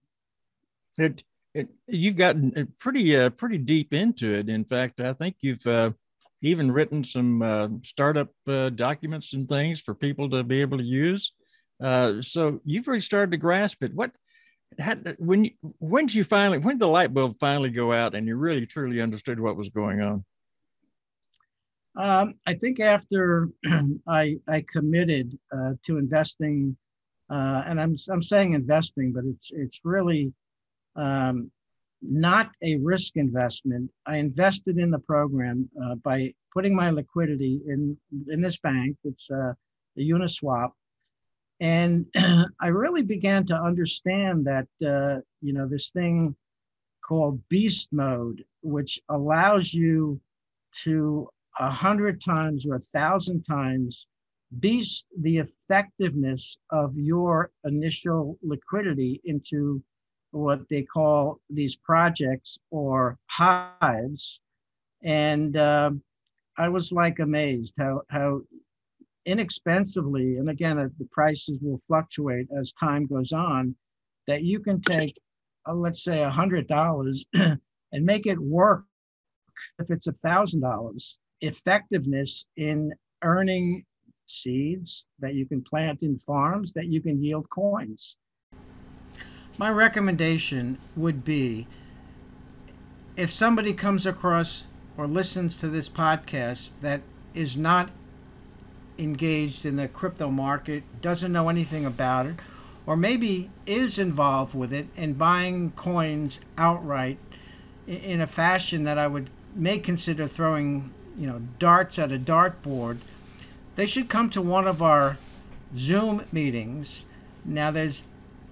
It, 0.98 1.24
it 1.54 1.70
you've 1.88 2.18
gotten 2.18 2.74
pretty 2.80 3.16
uh, 3.16 3.30
pretty 3.30 3.60
deep 3.60 3.94
into 3.94 4.34
it. 4.34 4.50
In 4.50 4.66
fact, 4.66 5.00
I 5.00 5.14
think 5.14 5.38
you've 5.42 5.66
uh, 5.68 5.92
even 6.42 6.72
written 6.72 7.04
some 7.04 7.42
uh, 7.42 7.68
startup 7.84 8.30
uh, 8.48 8.70
documents 8.70 9.34
and 9.34 9.48
things 9.48 9.82
for 9.82 9.94
people 9.94 10.30
to 10.30 10.44
be 10.44 10.62
able 10.62 10.78
to 10.78 10.84
use. 10.84 11.34
Uh, 11.82 12.22
so 12.22 12.60
you've 12.66 12.88
really 12.88 13.00
started 13.00 13.32
to 13.32 13.38
grasp 13.38 13.84
it. 13.84 13.94
What, 13.94 14.12
had, 14.78 15.16
when 15.20 15.46
you, 15.46 15.52
when 15.80 16.06
did 16.06 16.16
you 16.16 16.24
finally, 16.24 16.58
when 16.58 16.76
did 16.76 16.82
the 16.82 16.88
light 16.88 17.14
bulb 17.14 17.38
finally 17.40 17.72
go 17.72 17.92
out 17.92 18.16
and 18.16 18.28
you 18.28 18.36
really 18.36 18.66
truly 18.66 19.02
understood 19.02 19.40
what 19.40 19.58
was 19.58 19.70
going 19.70 20.02
on? 20.02 20.26
Um, 21.98 22.36
I 22.46 22.54
think 22.54 22.80
after 22.80 23.50
I, 24.08 24.38
I 24.48 24.64
committed 24.70 25.38
uh, 25.52 25.74
to 25.84 25.98
investing, 25.98 26.78
uh, 27.30 27.64
and 27.66 27.80
I'm, 27.80 27.96
I'm 28.10 28.24
saying 28.24 28.54
investing, 28.54 29.12
but 29.14 29.26
it's, 29.26 29.52
it's 29.54 29.82
really 29.84 30.34
um, 30.96 31.52
not 32.02 32.52
a 32.62 32.78
risk 32.78 33.18
investment. 33.18 33.92
I 34.06 34.18
invested 34.18 34.78
in 34.78 34.92
the 34.92 35.00
program 35.00 35.70
uh, 35.84 35.96
by 35.96 36.34
putting 36.54 36.76
my 36.76 36.90
liquidity 36.90 37.62
in 37.68 37.98
in 38.30 38.42
this 38.42 38.58
bank. 38.58 38.98
It's 39.04 39.30
uh, 39.30 39.54
the 39.96 40.10
Uniswap, 40.10 40.72
and 41.60 42.06
I 42.62 42.68
really 42.68 43.04
began 43.04 43.46
to 43.48 43.56
understand 43.56 44.46
that 44.46 44.68
uh, 44.86 45.22
you 45.42 45.54
know 45.54 45.68
this 45.68 45.92
thing 45.92 46.36
called 47.06 47.42
Beast 47.50 47.90
Mode, 47.92 48.44
which 48.62 49.00
allows 49.10 49.74
you 49.74 50.22
to 50.84 51.28
a 51.60 51.70
hundred 51.70 52.22
times 52.22 52.68
or 52.68 52.76
a 52.76 52.80
thousand 52.80 53.44
times 53.44 54.06
beast 54.60 55.08
the 55.20 55.38
effectiveness 55.38 56.58
of 56.72 56.98
your 56.98 57.52
initial 57.66 58.38
liquidity 58.42 59.22
into 59.26 59.84
what 60.32 60.68
they 60.70 60.84
call 60.84 61.40
these 61.50 61.76
projects 61.76 62.60
or 62.72 63.18
hives. 63.28 64.42
And 65.04 65.58
uh, 65.58 65.92
I 66.58 66.70
was 66.70 66.92
like 66.92 67.20
amazed 67.20 67.76
how, 67.78 68.02
how 68.10 68.42
inexpensively, 69.26 70.38
and 70.38 70.50
again, 70.50 70.78
uh, 70.78 70.90
the 70.98 71.08
prices 71.12 71.60
will 71.62 71.80
fluctuate 71.80 72.48
as 72.58 72.74
time 72.74 73.06
goes 73.06 73.32
on, 73.32 73.76
that 74.28 74.44
you 74.44 74.60
can 74.60 74.82
take, 74.82 75.18
uh, 75.68 75.74
let's 75.74 76.04
say, 76.04 76.24
a 76.24 76.32
$100 76.32 77.26
and 77.34 78.06
make 78.06 78.26
it 78.26 78.40
work 78.40 78.84
if 79.80 79.90
it's 79.90 80.08
a 80.08 80.12
$1,000. 80.12 81.18
Effectiveness 81.42 82.48
in 82.58 82.92
earning 83.24 83.86
seeds 84.26 85.06
that 85.20 85.34
you 85.34 85.46
can 85.46 85.62
plant 85.62 86.02
in 86.02 86.20
farms 86.20 86.74
that 86.74 86.88
you 86.88 87.02
can 87.02 87.24
yield 87.24 87.50
coins. 87.50 88.18
My 89.60 89.70
recommendation 89.70 90.78
would 90.96 91.26
be 91.26 91.68
if 93.18 93.30
somebody 93.30 93.74
comes 93.74 94.06
across 94.06 94.64
or 94.96 95.06
listens 95.06 95.58
to 95.58 95.68
this 95.68 95.90
podcast 95.90 96.72
that 96.80 97.02
is 97.34 97.58
not 97.58 97.90
engaged 98.98 99.66
in 99.66 99.76
the 99.76 99.90
crypto 99.90 100.30
market, 100.30 100.84
doesn't 101.02 101.34
know 101.34 101.50
anything 101.50 101.86
about 101.86 102.26
it, 102.26 102.36
or 102.86 102.96
maybe 102.96 103.50
is 103.66 104.00
involved 104.00 104.56
with 104.56 104.72
it 104.72 104.88
and 104.96 105.18
buying 105.18 105.72
coins 105.72 106.40
outright 106.58 107.20
in 107.86 108.22
a 108.22 108.28
fashion 108.28 108.84
that 108.84 108.98
I 108.98 109.08
would 109.08 109.30
may 109.54 109.78
consider 109.78 110.26
throwing, 110.26 110.94
you 111.18 111.28
know, 111.28 111.42
darts 111.60 112.00
at 112.00 112.14
a 112.14 112.18
dartboard, 112.18 113.00
they 113.76 113.88
should 113.88 114.08
come 114.08 114.30
to 114.30 114.42
one 114.42 114.68
of 114.68 114.82
our 114.82 115.18
Zoom 115.76 116.24
meetings. 116.32 117.06
Now 117.44 117.72
there's 117.72 118.06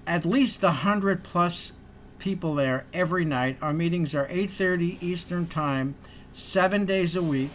at 0.07 0.25
least 0.25 0.63
a 0.63 0.71
hundred 0.71 1.23
plus 1.23 1.73
people 2.17 2.55
there 2.55 2.85
every 2.93 3.25
night. 3.25 3.57
Our 3.61 3.73
meetings 3.73 4.15
are 4.15 4.27
8:30 4.29 4.97
Eastern 5.01 5.47
Time, 5.47 5.95
seven 6.31 6.85
days 6.85 7.15
a 7.15 7.21
week. 7.21 7.51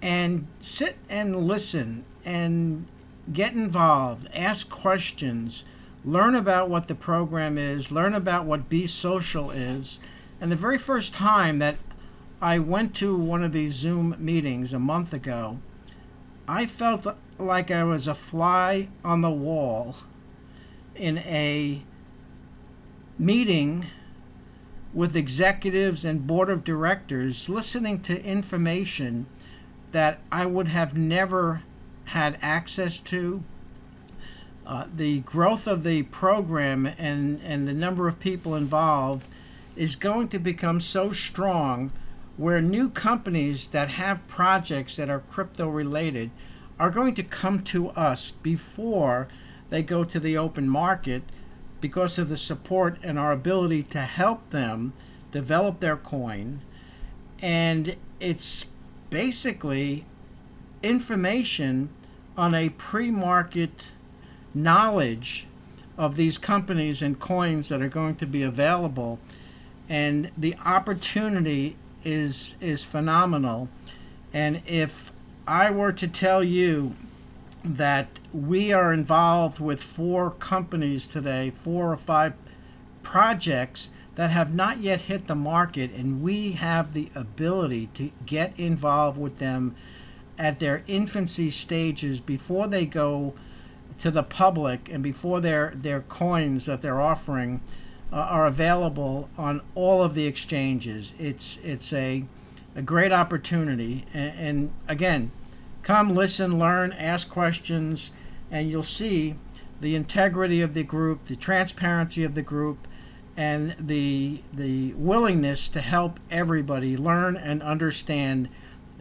And 0.00 0.46
sit 0.60 0.96
and 1.08 1.46
listen 1.46 2.04
and 2.24 2.86
get 3.32 3.54
involved, 3.54 4.28
ask 4.34 4.70
questions, 4.70 5.64
learn 6.04 6.34
about 6.34 6.70
what 6.70 6.88
the 6.88 6.94
program 6.94 7.58
is, 7.58 7.90
learn 7.90 8.14
about 8.14 8.44
what 8.44 8.68
Be 8.68 8.86
Social 8.86 9.50
is. 9.50 9.98
And 10.40 10.52
the 10.52 10.56
very 10.56 10.78
first 10.78 11.14
time 11.14 11.58
that 11.58 11.76
I 12.40 12.58
went 12.58 12.94
to 12.96 13.16
one 13.16 13.42
of 13.42 13.52
these 13.52 13.72
Zoom 13.72 14.14
meetings 14.18 14.72
a 14.72 14.78
month 14.78 15.12
ago, 15.12 15.58
I 16.46 16.66
felt 16.66 17.06
like 17.38 17.70
I 17.70 17.82
was 17.82 18.06
a 18.06 18.14
fly 18.14 18.88
on 19.02 19.22
the 19.22 19.30
wall 19.30 19.96
in 20.94 21.18
a 21.18 21.82
meeting 23.18 23.86
with 24.92 25.16
executives 25.16 26.04
and 26.04 26.26
board 26.26 26.48
of 26.48 26.62
directors 26.62 27.48
listening 27.48 28.00
to 28.00 28.22
information 28.24 29.26
that 29.90 30.20
I 30.30 30.46
would 30.46 30.68
have 30.68 30.96
never 30.96 31.62
had 32.06 32.38
access 32.40 33.00
to. 33.00 33.42
Uh, 34.66 34.86
the 34.94 35.20
growth 35.20 35.66
of 35.66 35.82
the 35.82 36.04
program 36.04 36.86
and, 36.86 37.40
and 37.42 37.68
the 37.68 37.74
number 37.74 38.08
of 38.08 38.18
people 38.18 38.54
involved 38.54 39.26
is 39.76 39.96
going 39.96 40.28
to 40.28 40.38
become 40.38 40.80
so 40.80 41.12
strong 41.12 41.92
where 42.36 42.60
new 42.60 42.88
companies 42.88 43.68
that 43.68 43.90
have 43.90 44.26
projects 44.26 44.96
that 44.96 45.10
are 45.10 45.20
crypto 45.20 45.68
related 45.68 46.30
are 46.78 46.90
going 46.90 47.14
to 47.14 47.22
come 47.22 47.62
to 47.62 47.90
us 47.90 48.30
before 48.30 49.28
they 49.74 49.82
go 49.82 50.04
to 50.04 50.20
the 50.20 50.38
open 50.38 50.68
market 50.68 51.24
because 51.80 52.16
of 52.16 52.28
the 52.28 52.36
support 52.36 52.96
and 53.02 53.18
our 53.18 53.32
ability 53.32 53.82
to 53.82 54.02
help 54.02 54.50
them 54.50 54.92
develop 55.32 55.80
their 55.80 55.96
coin. 55.96 56.60
And 57.42 57.96
it's 58.20 58.66
basically 59.10 60.06
information 60.80 61.88
on 62.36 62.54
a 62.54 62.68
pre 62.68 63.10
market 63.10 63.90
knowledge 64.54 65.48
of 65.98 66.14
these 66.14 66.38
companies 66.38 67.02
and 67.02 67.18
coins 67.18 67.68
that 67.68 67.82
are 67.82 67.88
going 67.88 68.14
to 68.14 68.26
be 68.26 68.44
available. 68.44 69.18
And 69.88 70.30
the 70.38 70.54
opportunity 70.64 71.76
is, 72.04 72.54
is 72.60 72.84
phenomenal. 72.84 73.68
And 74.32 74.62
if 74.66 75.10
I 75.48 75.72
were 75.72 75.92
to 75.94 76.06
tell 76.06 76.44
you 76.44 76.94
that 77.64 78.20
we 78.32 78.72
are 78.72 78.92
involved 78.92 79.58
with 79.58 79.82
four 79.82 80.30
companies 80.30 81.06
today, 81.06 81.50
four 81.50 81.90
or 81.90 81.96
five 81.96 82.34
projects 83.02 83.90
that 84.16 84.30
have 84.30 84.54
not 84.54 84.78
yet 84.78 85.02
hit 85.02 85.26
the 85.26 85.34
market, 85.34 85.90
and 85.92 86.22
we 86.22 86.52
have 86.52 86.92
the 86.92 87.10
ability 87.14 87.88
to 87.94 88.12
get 88.26 88.58
involved 88.58 89.18
with 89.18 89.38
them 89.38 89.74
at 90.38 90.58
their 90.58 90.84
infancy 90.86 91.50
stages 91.50 92.20
before 92.20 92.68
they 92.68 92.84
go 92.84 93.34
to 93.98 94.10
the 94.10 94.22
public 94.22 94.88
and 94.90 95.02
before 95.02 95.40
their, 95.40 95.72
their 95.74 96.00
coins 96.02 96.66
that 96.66 96.82
they're 96.82 97.00
offering 97.00 97.60
uh, 98.12 98.16
are 98.16 98.46
available 98.46 99.28
on 99.38 99.60
all 99.74 100.02
of 100.02 100.14
the 100.14 100.26
exchanges. 100.26 101.14
It's, 101.18 101.58
it's 101.64 101.92
a, 101.92 102.24
a 102.76 102.82
great 102.82 103.12
opportunity. 103.12 104.04
And, 104.12 104.38
and 104.38 104.72
again, 104.88 105.30
come, 105.84 106.14
listen, 106.14 106.58
learn, 106.58 106.92
ask 106.92 107.30
questions, 107.30 108.12
and 108.50 108.68
you'll 108.70 108.82
see 108.82 109.36
the 109.80 109.94
integrity 109.94 110.60
of 110.60 110.74
the 110.74 110.82
group, 110.82 111.26
the 111.26 111.36
transparency 111.36 112.24
of 112.24 112.34
the 112.34 112.42
group, 112.42 112.88
and 113.36 113.76
the, 113.78 114.42
the 114.52 114.94
willingness 114.94 115.68
to 115.68 115.80
help 115.80 116.18
everybody 116.30 116.96
learn 116.96 117.36
and 117.36 117.62
understand 117.62 118.48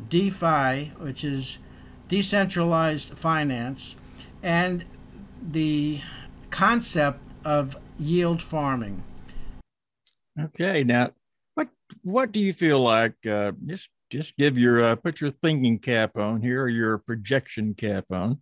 DeFi, 0.10 0.92
which 0.98 1.24
is 1.24 1.60
decentralized 2.08 3.18
finance, 3.18 3.96
and 4.42 4.86
the 5.42 6.02
concept 6.50 7.26
of 7.46 7.78
yield 7.98 8.42
farming. 8.42 9.04
Okay, 10.40 10.84
now 10.84 11.12
what 11.54 11.70
what 12.02 12.32
do 12.32 12.40
you 12.40 12.54
feel 12.54 12.82
like? 12.82 13.14
Uh, 13.26 13.52
just 13.66 13.90
just 14.14 14.38
give 14.38 14.60
your 14.60 14.84
uh, 14.84 14.96
put 14.96 15.20
your 15.20 15.32
thinking 15.32 15.80
cap 15.80 16.18
on 16.18 16.40
here, 16.40 16.64
or 16.64 16.70
your 16.70 17.00
projection 17.00 17.74
cap 17.74 18.06
on. 18.12 18.40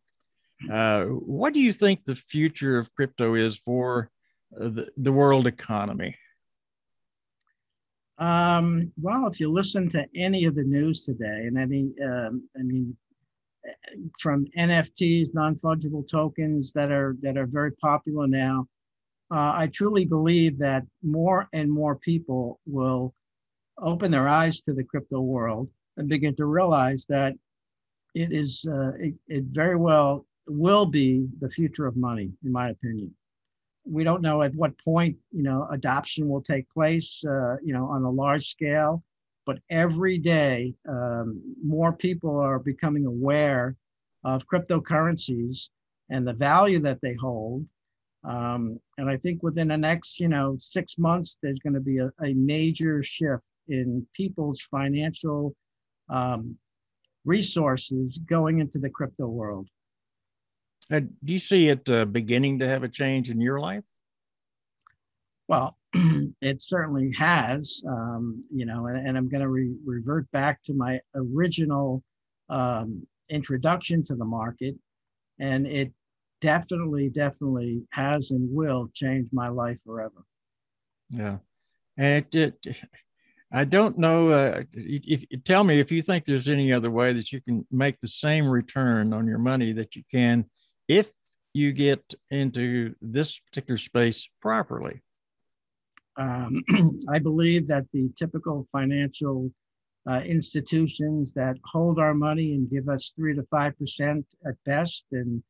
Uh, 0.69 1.05
what 1.05 1.53
do 1.53 1.61
you 1.61 1.71
think 1.71 2.03
the 2.03 2.13
future 2.15 2.77
of 2.77 2.93
crypto 2.93 3.33
is 3.35 3.57
for 3.57 4.11
uh, 4.59 4.67
the, 4.67 4.91
the 4.97 5.11
world 5.11 5.47
economy? 5.47 6.15
Um, 8.19 8.91
well, 9.01 9.27
if 9.27 9.39
you 9.39 9.51
listen 9.51 9.89
to 9.91 10.05
any 10.13 10.43
of 10.45 10.55
the 10.55 10.63
news 10.63 11.05
today, 11.05 11.45
and 11.47 11.57
any, 11.57 11.91
um, 12.03 12.47
I 12.59 12.61
mean, 12.61 12.95
from 14.19 14.45
NFTs, 14.57 15.33
non-fungible 15.33 16.07
tokens 16.07 16.73
that 16.73 16.91
are 16.91 17.15
that 17.21 17.37
are 17.37 17.47
very 17.47 17.71
popular 17.71 18.27
now, 18.27 18.67
uh, 19.33 19.53
I 19.55 19.69
truly 19.73 20.03
believe 20.03 20.57
that 20.59 20.83
more 21.01 21.47
and 21.53 21.71
more 21.71 21.95
people 21.95 22.59
will 22.65 23.13
open 23.79 24.11
their 24.11 24.27
eyes 24.27 24.61
to 24.61 24.73
the 24.73 24.83
crypto 24.83 25.19
world 25.21 25.69
and 25.97 26.07
begin 26.07 26.35
to 26.35 26.45
realize 26.45 27.05
that 27.07 27.33
it 28.13 28.31
is 28.31 28.65
uh, 28.69 28.91
it, 28.99 29.13
it 29.27 29.43
very 29.45 29.77
well 29.77 30.25
will 30.47 30.85
be 30.85 31.27
the 31.39 31.49
future 31.49 31.85
of 31.85 31.95
money, 31.95 32.31
in 32.43 32.51
my 32.51 32.69
opinion. 32.69 33.13
We 33.85 34.03
don't 34.03 34.21
know 34.21 34.41
at 34.41 34.53
what 34.55 34.77
point 34.83 35.17
you 35.31 35.43
know 35.43 35.67
adoption 35.71 36.27
will 36.27 36.41
take 36.41 36.69
place 36.69 37.23
uh, 37.25 37.57
you 37.63 37.73
know 37.73 37.85
on 37.85 38.03
a 38.03 38.09
large 38.09 38.47
scale 38.47 39.03
but 39.45 39.59
every 39.69 40.17
day 40.17 40.73
um, 40.87 41.41
more 41.63 41.91
people 41.91 42.37
are 42.39 42.59
becoming 42.59 43.05
aware 43.05 43.75
of 44.23 44.47
cryptocurrencies 44.47 45.69
and 46.09 46.27
the 46.27 46.33
value 46.33 46.79
that 46.79 46.99
they 47.01 47.15
hold 47.15 47.65
um, 48.23 48.79
and 48.97 49.09
i 49.09 49.17
think 49.17 49.41
within 49.43 49.69
the 49.69 49.77
next 49.77 50.19
you 50.19 50.27
know 50.27 50.55
six 50.59 50.97
months 50.97 51.37
there's 51.41 51.59
going 51.59 51.73
to 51.73 51.79
be 51.79 51.97
a, 51.97 52.09
a, 52.23 52.33
major 52.33 53.01
shift 53.03 53.49
in 53.67 54.05
people's 54.15 54.61
financial 54.61 55.55
um, 56.09 56.55
resources 57.25 58.19
going 58.27 58.59
into 58.59 58.79
the 58.79 58.89
crypto 58.89 59.27
world 59.27 59.67
uh, 60.91 60.99
do 61.23 61.33
you 61.33 61.39
see 61.39 61.69
it 61.69 61.89
uh, 61.89 62.05
beginning 62.05 62.59
to 62.59 62.67
have 62.67 62.83
a 62.83 62.89
change 62.89 63.29
in 63.29 63.39
your 63.39 63.59
life? 63.59 63.83
Well, 65.47 65.77
it 66.41 66.61
certainly 66.61 67.11
has, 67.17 67.81
um, 67.87 68.43
you 68.53 68.65
know, 68.65 68.87
and, 68.87 69.07
and 69.07 69.17
I'm 69.17 69.29
going 69.29 69.41
to 69.41 69.49
re- 69.49 69.75
revert 69.85 70.29
back 70.31 70.61
to 70.63 70.73
my 70.73 70.99
original 71.15 72.03
um, 72.49 73.05
introduction 73.29 74.03
to 74.05 74.15
the 74.15 74.25
market. 74.25 74.75
And 75.39 75.65
it 75.65 75.93
definitely, 76.41 77.09
definitely 77.09 77.83
has 77.91 78.31
and 78.31 78.53
will 78.53 78.89
change 78.93 79.29
my 79.31 79.47
life 79.47 79.81
forever. 79.85 80.25
Yeah. 81.09 81.37
And 81.97 82.25
it, 82.33 82.57
it 82.65 82.81
I 83.51 83.65
don't 83.65 83.97
know. 83.97 84.31
Uh, 84.31 84.63
if, 84.73 85.25
if, 85.29 85.43
tell 85.43 85.63
me 85.63 85.79
if 85.79 85.91
you 85.91 86.01
think 86.01 86.25
there's 86.25 86.47
any 86.47 86.71
other 86.71 86.89
way 86.89 87.13
that 87.13 87.31
you 87.31 87.41
can 87.41 87.65
make 87.71 87.99
the 87.99 88.07
same 88.07 88.47
return 88.47 89.13
on 89.13 89.27
your 89.27 89.39
money 89.39 89.73
that 89.73 89.95
you 89.95 90.03
can 90.09 90.45
if 90.87 91.11
you 91.53 91.73
get 91.73 92.13
into 92.29 92.95
this 93.01 93.39
particular 93.39 93.77
space 93.77 94.29
properly? 94.41 95.01
Um, 96.17 96.63
I 97.09 97.19
believe 97.19 97.67
that 97.67 97.85
the 97.93 98.09
typical 98.17 98.65
financial 98.71 99.51
uh, 100.09 100.21
institutions 100.21 101.33
that 101.33 101.57
hold 101.65 101.99
our 101.99 102.13
money 102.13 102.53
and 102.53 102.69
give 102.69 102.89
us 102.89 103.13
three 103.15 103.35
to 103.35 103.43
five 103.43 103.77
percent 103.77 104.25
at 104.47 104.55
best, 104.65 105.05
and 105.11 105.43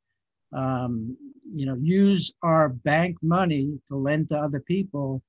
um, 0.53 1.15
you 1.51 1.65
know 1.65 1.77
use 1.81 2.33
our 2.43 2.69
bank 2.69 3.17
money 3.21 3.79
to 3.87 3.95
lend 3.95 4.29
to 4.29 4.37
other 4.37 4.59
people 4.59 5.21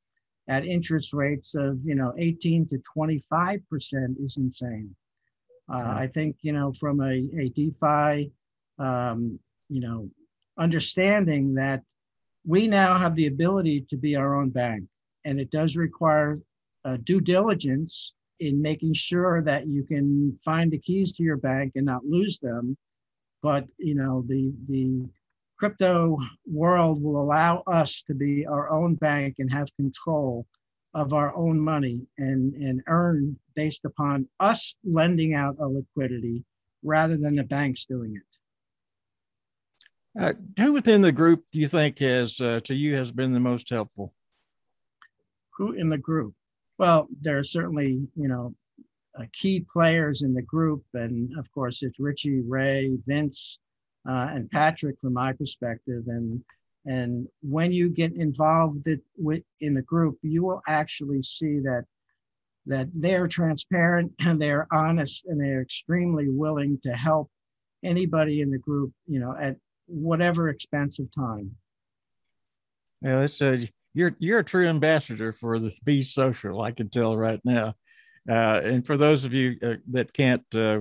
at 0.49 0.65
interest 0.65 1.13
rates 1.13 1.55
of 1.55 1.79
you 1.85 1.95
know 1.95 2.13
18 2.19 2.69
to 2.69 2.79
25 2.79 3.61
percent 3.69 4.17
is 4.21 4.37
insane. 4.37 4.95
Uh, 5.73 5.95
I 5.97 6.07
think 6.07 6.37
you 6.43 6.53
know 6.53 6.73
from 6.73 7.01
a, 7.01 7.29
a 7.39 7.49
DeFi 7.51 8.33
um, 8.79 9.39
you 9.69 9.81
know, 9.81 10.11
understanding 10.59 11.55
that 11.55 11.83
we 12.45 12.67
now 12.67 12.99
have 12.99 13.15
the 13.15 13.27
ability 13.27 13.87
to 13.89 13.97
be 13.97 14.17
our 14.17 14.41
own 14.41 14.51
bank. 14.51 14.85
And 15.25 15.41
it 15.41 15.51
does 15.51 15.77
require 15.77 16.41
uh, 16.85 16.99
due 17.05 17.21
diligence 17.21 18.15
in 18.41 18.61
making 18.61 18.93
sure 18.95 19.41
that 19.43 19.69
you 19.69 19.85
can 19.85 20.37
find 20.45 20.71
the 20.71 20.79
keys 20.79 21.13
to 21.13 21.23
your 21.23 21.37
bank 21.37 21.73
and 21.77 21.87
not 21.87 22.05
lose 22.05 22.39
them. 22.39 22.77
But, 23.43 23.67
you 23.79 23.95
know, 23.95 24.25
the, 24.27 24.53
the 24.69 25.05
crypto 25.59 26.17
world 26.47 27.03
will 27.03 27.21
allow 27.21 27.63
us 27.67 28.03
to 28.07 28.15
be 28.15 28.47
our 28.47 28.71
own 28.71 28.95
bank 28.95 29.37
and 29.39 29.53
have 29.53 29.75
control 29.77 30.47
of 30.95 31.13
our 31.13 31.35
own 31.37 31.59
money 31.59 32.07
and, 32.19 32.55
and 32.55 32.83
earn 32.87 33.37
based 33.55 33.85
upon 33.85 34.29
us 34.41 34.77
lending 34.85 35.35
out 35.35 35.57
our 35.61 35.69
liquidity 35.69 36.45
rather 36.83 37.17
than 37.17 37.37
the 37.37 37.45
banks 37.45 37.87
doing 37.87 38.17
it. 38.17 38.23
Uh, 40.21 40.33
who 40.59 40.73
within 40.73 41.01
the 41.01 41.13
group 41.13 41.45
do 41.51 41.59
you 41.59 41.67
think 41.67 41.99
has, 41.99 42.41
uh, 42.41 42.61
to 42.65 42.75
you, 42.75 42.95
has 42.97 43.11
been 43.11 43.33
the 43.33 43.41
most 43.41 43.71
helpful? 43.71 44.13
Who 45.57 45.73
in 45.73 45.89
the 45.89 45.99
group? 45.99 46.35
Well, 46.77 47.09
there 47.21 47.39
are 47.39 47.45
certainly, 47.45 48.09
you 48.15 48.29
know, 48.29 48.55
uh, 49.19 49.25
key 49.33 49.65
players 49.73 50.23
in 50.23 50.33
the 50.33 50.43
group, 50.43 50.83
and 50.95 51.37
of 51.39 51.51
course, 51.53 51.83
it's 51.83 52.01
Richie, 52.01 52.41
Ray, 52.41 52.97
Vince, 53.07 53.59
uh, 54.09 54.29
and 54.31 54.51
Patrick 54.51 54.97
from 55.01 55.15
my 55.15 55.33
perspective. 55.33 56.05
And 56.07 56.43
and 56.85 57.29
when 57.43 57.73
you 57.73 57.89
get 57.89 58.13
involved 58.15 58.89
in 58.89 59.75
the 59.75 59.83
group, 59.83 60.19
you 60.23 60.43
will 60.43 60.63
actually 60.67 61.23
see 61.23 61.61
that 61.61 61.85
that 62.67 62.89
they're 62.95 63.27
transparent 63.27 64.13
and 64.21 64.41
they're 64.41 64.67
honest 64.73 65.27
and 65.27 65.41
they're 65.41 65.63
extremely 65.63 66.29
willing 66.29 66.79
to 66.85 66.93
help 66.93 67.31
anybody 67.85 68.41
in 68.41 68.51
the 68.51 68.59
group, 68.59 68.93
you 69.07 69.19
know, 69.19 69.37
at 69.39 69.57
whatever 69.87 70.49
expense 70.49 70.99
of 70.99 71.13
time. 71.15 71.51
Yeah, 73.01 73.23
it's 73.23 73.41
a 73.41 73.69
you're 73.95 74.17
you're 74.19 74.39
a 74.39 74.45
true 74.45 74.69
ambassador 74.69 75.33
for 75.33 75.59
the 75.59 75.75
Be 75.85 76.03
Social. 76.03 76.63
I 76.63 76.71
can 76.71 76.89
tell 76.89 77.17
right 77.17 77.41
now. 77.45 77.75
Uh, 78.29 78.61
and 78.63 78.87
for 78.87 78.97
those 78.97 79.25
of 79.25 79.33
you 79.33 79.57
uh, 79.63 79.75
that 79.91 80.13
can't 80.13 80.45
uh, 80.55 80.81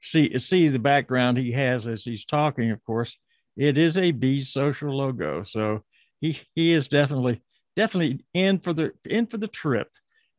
see 0.00 0.36
see 0.38 0.68
the 0.68 0.78
background 0.78 1.38
he 1.38 1.52
has 1.52 1.86
as 1.86 2.04
he's 2.04 2.24
talking, 2.24 2.70
of 2.70 2.82
course, 2.84 3.18
it 3.56 3.78
is 3.78 3.96
a 3.96 4.10
Be 4.10 4.40
Social 4.40 4.96
logo. 4.96 5.42
So 5.42 5.84
he 6.20 6.40
he 6.54 6.72
is 6.72 6.88
definitely 6.88 7.42
definitely 7.76 8.24
in 8.34 8.58
for 8.58 8.72
the 8.72 8.92
in 9.08 9.26
for 9.26 9.36
the 9.36 9.48
trip. 9.48 9.88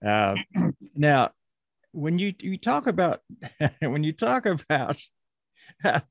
Uh, 0.05 0.35
now, 0.95 1.31
when 1.91 2.19
you 2.19 2.33
you 2.39 2.57
talk 2.57 2.87
about 2.87 3.21
when 3.79 4.03
you 4.03 4.11
talk 4.11 4.45
about 4.45 5.01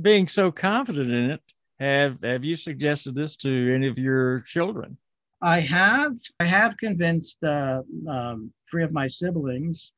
being 0.00 0.28
so 0.28 0.52
confident 0.52 1.10
in 1.10 1.30
it, 1.32 1.40
have 1.78 2.18
have 2.22 2.44
you 2.44 2.56
suggested 2.56 3.14
this 3.14 3.36
to 3.36 3.74
any 3.74 3.88
of 3.88 3.98
your 3.98 4.40
children? 4.40 4.98
I 5.44 5.58
have 5.58 6.12
I 6.38 6.44
have 6.44 6.76
convinced 6.76 7.42
uh, 7.42 7.82
um, 8.08 8.52
three 8.70 8.84
of 8.84 8.92
my 8.92 9.08
siblings 9.08 9.92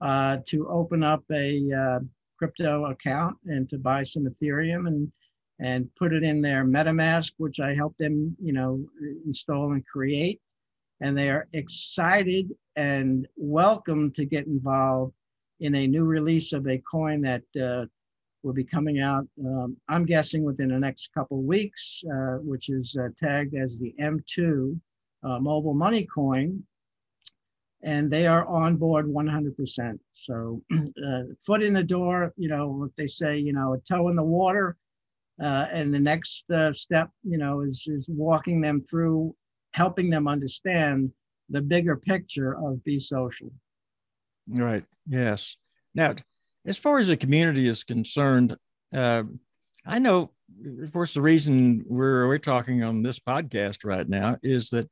uh, 0.00 0.38
to 0.46 0.68
open 0.68 1.02
up 1.02 1.22
a 1.30 1.70
uh, 1.70 1.98
crypto 2.38 2.86
account 2.86 3.36
and 3.44 3.68
to 3.68 3.78
buy 3.78 4.02
some 4.02 4.24
Ethereum 4.24 4.86
and 4.86 5.12
and 5.60 5.94
put 5.96 6.14
it 6.14 6.22
in 6.22 6.40
their 6.40 6.64
MetaMask, 6.64 7.32
which 7.36 7.60
I 7.60 7.74
helped 7.74 7.98
them, 7.98 8.36
you 8.42 8.54
know, 8.54 8.86
install 9.26 9.72
and 9.72 9.86
create. 9.86 10.40
And 11.00 11.16
they 11.16 11.28
are 11.28 11.46
excited 11.52 12.50
and 12.74 13.26
welcome 13.36 14.10
to 14.12 14.24
get 14.24 14.46
involved 14.46 15.14
in 15.60 15.74
a 15.74 15.86
new 15.86 16.04
release 16.04 16.52
of 16.54 16.66
a 16.68 16.82
coin 16.90 17.20
that 17.22 17.42
uh, 17.62 17.86
will 18.42 18.52
be 18.52 18.64
coming 18.64 19.00
out, 19.00 19.26
um, 19.44 19.76
I'm 19.88 20.06
guessing 20.06 20.44
within 20.44 20.68
the 20.68 20.78
next 20.78 21.12
couple 21.12 21.42
weeks, 21.42 22.02
uh, 22.10 22.36
which 22.36 22.68
is 22.68 22.96
uh, 22.98 23.08
tagged 23.18 23.54
as 23.54 23.78
the 23.78 23.94
M2 24.00 24.78
uh, 25.26 25.38
mobile 25.38 25.74
money 25.74 26.06
coin. 26.06 26.62
And 27.82 28.10
they 28.10 28.26
are 28.26 28.46
on 28.46 28.76
board 28.76 29.06
100%. 29.06 29.98
So, 30.10 30.62
uh, 30.72 31.22
foot 31.44 31.62
in 31.62 31.74
the 31.74 31.82
door, 31.82 32.32
you 32.36 32.48
know, 32.48 32.86
if 32.88 32.96
they 32.96 33.06
say, 33.06 33.38
you 33.38 33.52
know, 33.52 33.74
a 33.74 33.78
toe 33.78 34.08
in 34.08 34.16
the 34.16 34.22
water, 34.22 34.76
uh, 35.42 35.66
and 35.70 35.92
the 35.92 35.98
next 35.98 36.50
uh, 36.50 36.72
step, 36.72 37.10
you 37.22 37.36
know, 37.36 37.60
is, 37.60 37.86
is 37.86 38.08
walking 38.08 38.60
them 38.60 38.80
through, 38.80 39.34
helping 39.74 40.08
them 40.08 40.26
understand 40.26 41.12
the 41.50 41.60
bigger 41.60 41.96
picture 41.96 42.56
of 42.56 42.82
Be 42.84 42.98
Social. 42.98 43.52
Right. 44.48 44.84
Yes. 45.06 45.56
Now, 45.94 46.14
as 46.64 46.78
far 46.78 46.98
as 46.98 47.08
the 47.08 47.16
community 47.16 47.68
is 47.68 47.84
concerned, 47.84 48.56
uh, 48.94 49.24
I 49.84 49.98
know, 49.98 50.32
of 50.82 50.92
course, 50.92 51.14
the 51.14 51.20
reason 51.20 51.84
we're 51.86 52.26
we're 52.26 52.38
talking 52.38 52.82
on 52.82 53.02
this 53.02 53.20
podcast 53.20 53.84
right 53.84 54.08
now 54.08 54.36
is 54.42 54.70
that 54.70 54.88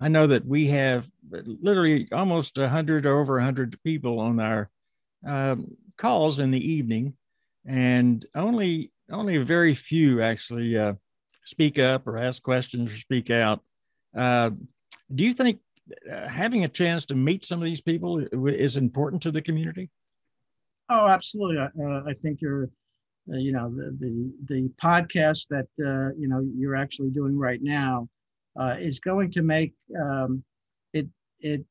I 0.00 0.08
know 0.08 0.26
that 0.26 0.44
we 0.44 0.66
have 0.66 1.08
literally 1.30 2.08
almost 2.12 2.58
a 2.58 2.68
hundred 2.68 3.06
or 3.06 3.18
over 3.18 3.38
a 3.38 3.44
hundred 3.44 3.78
people 3.82 4.20
on 4.20 4.40
our 4.40 4.70
um, 5.26 5.76
calls 5.96 6.38
in 6.38 6.50
the 6.50 6.72
evening, 6.72 7.14
and 7.64 8.24
only 8.34 8.92
only 9.10 9.38
very 9.38 9.74
few 9.74 10.22
actually 10.22 10.76
uh, 10.76 10.94
speak 11.44 11.78
up 11.78 12.06
or 12.06 12.18
ask 12.18 12.42
questions 12.42 12.92
or 12.92 12.96
speak 12.96 13.30
out. 13.30 13.62
Uh, 14.14 14.50
do 15.14 15.24
you 15.24 15.32
think 15.32 15.60
uh, 16.12 16.28
having 16.28 16.64
a 16.64 16.68
chance 16.68 17.06
to 17.06 17.14
meet 17.14 17.46
some 17.46 17.60
of 17.60 17.64
these 17.64 17.80
people 17.80 18.18
is 18.48 18.76
important 18.76 19.22
to 19.22 19.30
the 19.30 19.40
community? 19.40 19.88
Oh, 20.90 21.06
absolutely. 21.06 21.58
Uh, 21.58 22.02
I 22.06 22.14
think 22.22 22.40
you're, 22.40 22.68
uh, 23.32 23.36
you 23.36 23.52
know, 23.52 23.70
the, 23.70 23.96
the, 23.98 24.32
the 24.46 24.68
podcast 24.80 25.48
that, 25.48 25.66
uh, 25.80 26.14
you 26.18 26.28
know, 26.28 26.46
you're 26.56 26.76
actually 26.76 27.10
doing 27.10 27.38
right 27.38 27.62
now 27.62 28.08
is 28.78 29.00
going 29.00 29.30
to 29.30 29.42
make 29.42 29.72
um, 30.00 30.42
it, 30.92 31.06
it 31.40 31.64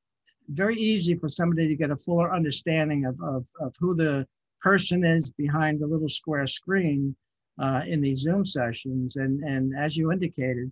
very 0.49 0.77
easy 0.77 1.15
for 1.15 1.29
somebody 1.29 1.67
to 1.67 1.75
get 1.75 1.91
a 1.91 1.97
fuller 1.97 2.33
understanding 2.33 3.05
of, 3.05 3.19
of, 3.21 3.47
of 3.59 3.73
who 3.79 3.95
the 3.95 4.27
person 4.61 5.03
is 5.03 5.31
behind 5.31 5.79
the 5.79 5.87
little 5.87 6.09
square 6.09 6.47
screen 6.47 7.15
uh, 7.61 7.81
in 7.87 8.01
these 8.01 8.19
Zoom 8.19 8.43
sessions. 8.43 9.15
And, 9.15 9.43
and 9.43 9.73
as 9.77 9.95
you 9.97 10.11
indicated, 10.11 10.71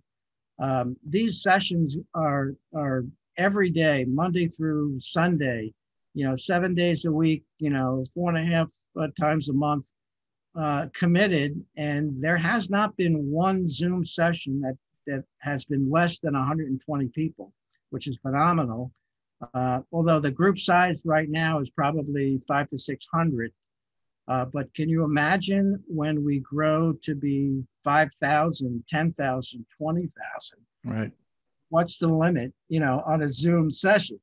um, 0.62 0.96
these 1.06 1.42
sessions 1.42 1.96
are, 2.14 2.54
are 2.74 3.04
every 3.36 3.70
day, 3.70 4.04
Monday 4.04 4.46
through 4.46 5.00
Sunday, 5.00 5.72
you 6.14 6.24
know, 6.26 6.36
seven 6.36 6.74
days 6.74 7.04
a 7.04 7.10
week, 7.10 7.42
you 7.58 7.70
know, 7.70 8.04
four 8.14 8.34
and 8.34 8.38
a 8.38 8.50
half 8.54 8.72
uh, 9.00 9.08
times 9.18 9.48
a 9.48 9.52
month 9.52 9.92
uh, 10.56 10.86
committed. 10.94 11.60
And 11.76 12.20
there 12.20 12.36
has 12.36 12.70
not 12.70 12.96
been 12.96 13.30
one 13.30 13.66
Zoom 13.66 14.04
session 14.04 14.60
that, 14.60 14.76
that 15.06 15.24
has 15.40 15.64
been 15.64 15.90
less 15.90 16.18
than 16.18 16.34
120 16.34 17.08
people, 17.08 17.52
which 17.90 18.06
is 18.06 18.18
phenomenal. 18.22 18.92
Uh, 19.52 19.80
although 19.92 20.20
the 20.20 20.30
group 20.30 20.58
size 20.58 21.02
right 21.04 21.28
now 21.28 21.60
is 21.60 21.70
probably 21.70 22.38
five 22.46 22.68
to 22.68 22.78
600. 22.78 23.52
Uh, 24.26 24.46
but 24.46 24.72
can 24.74 24.88
you 24.88 25.04
imagine 25.04 25.82
when 25.86 26.24
we 26.24 26.38
grow 26.40 26.94
to 27.02 27.14
be 27.14 27.62
5,000, 27.82 28.84
10,000, 28.88 29.66
20,000? 29.76 30.58
Right. 30.84 31.10
What's 31.68 31.98
the 31.98 32.08
limit, 32.08 32.52
you 32.68 32.80
know, 32.80 33.02
on 33.06 33.22
a 33.22 33.28
Zoom 33.28 33.70
session? 33.70 34.18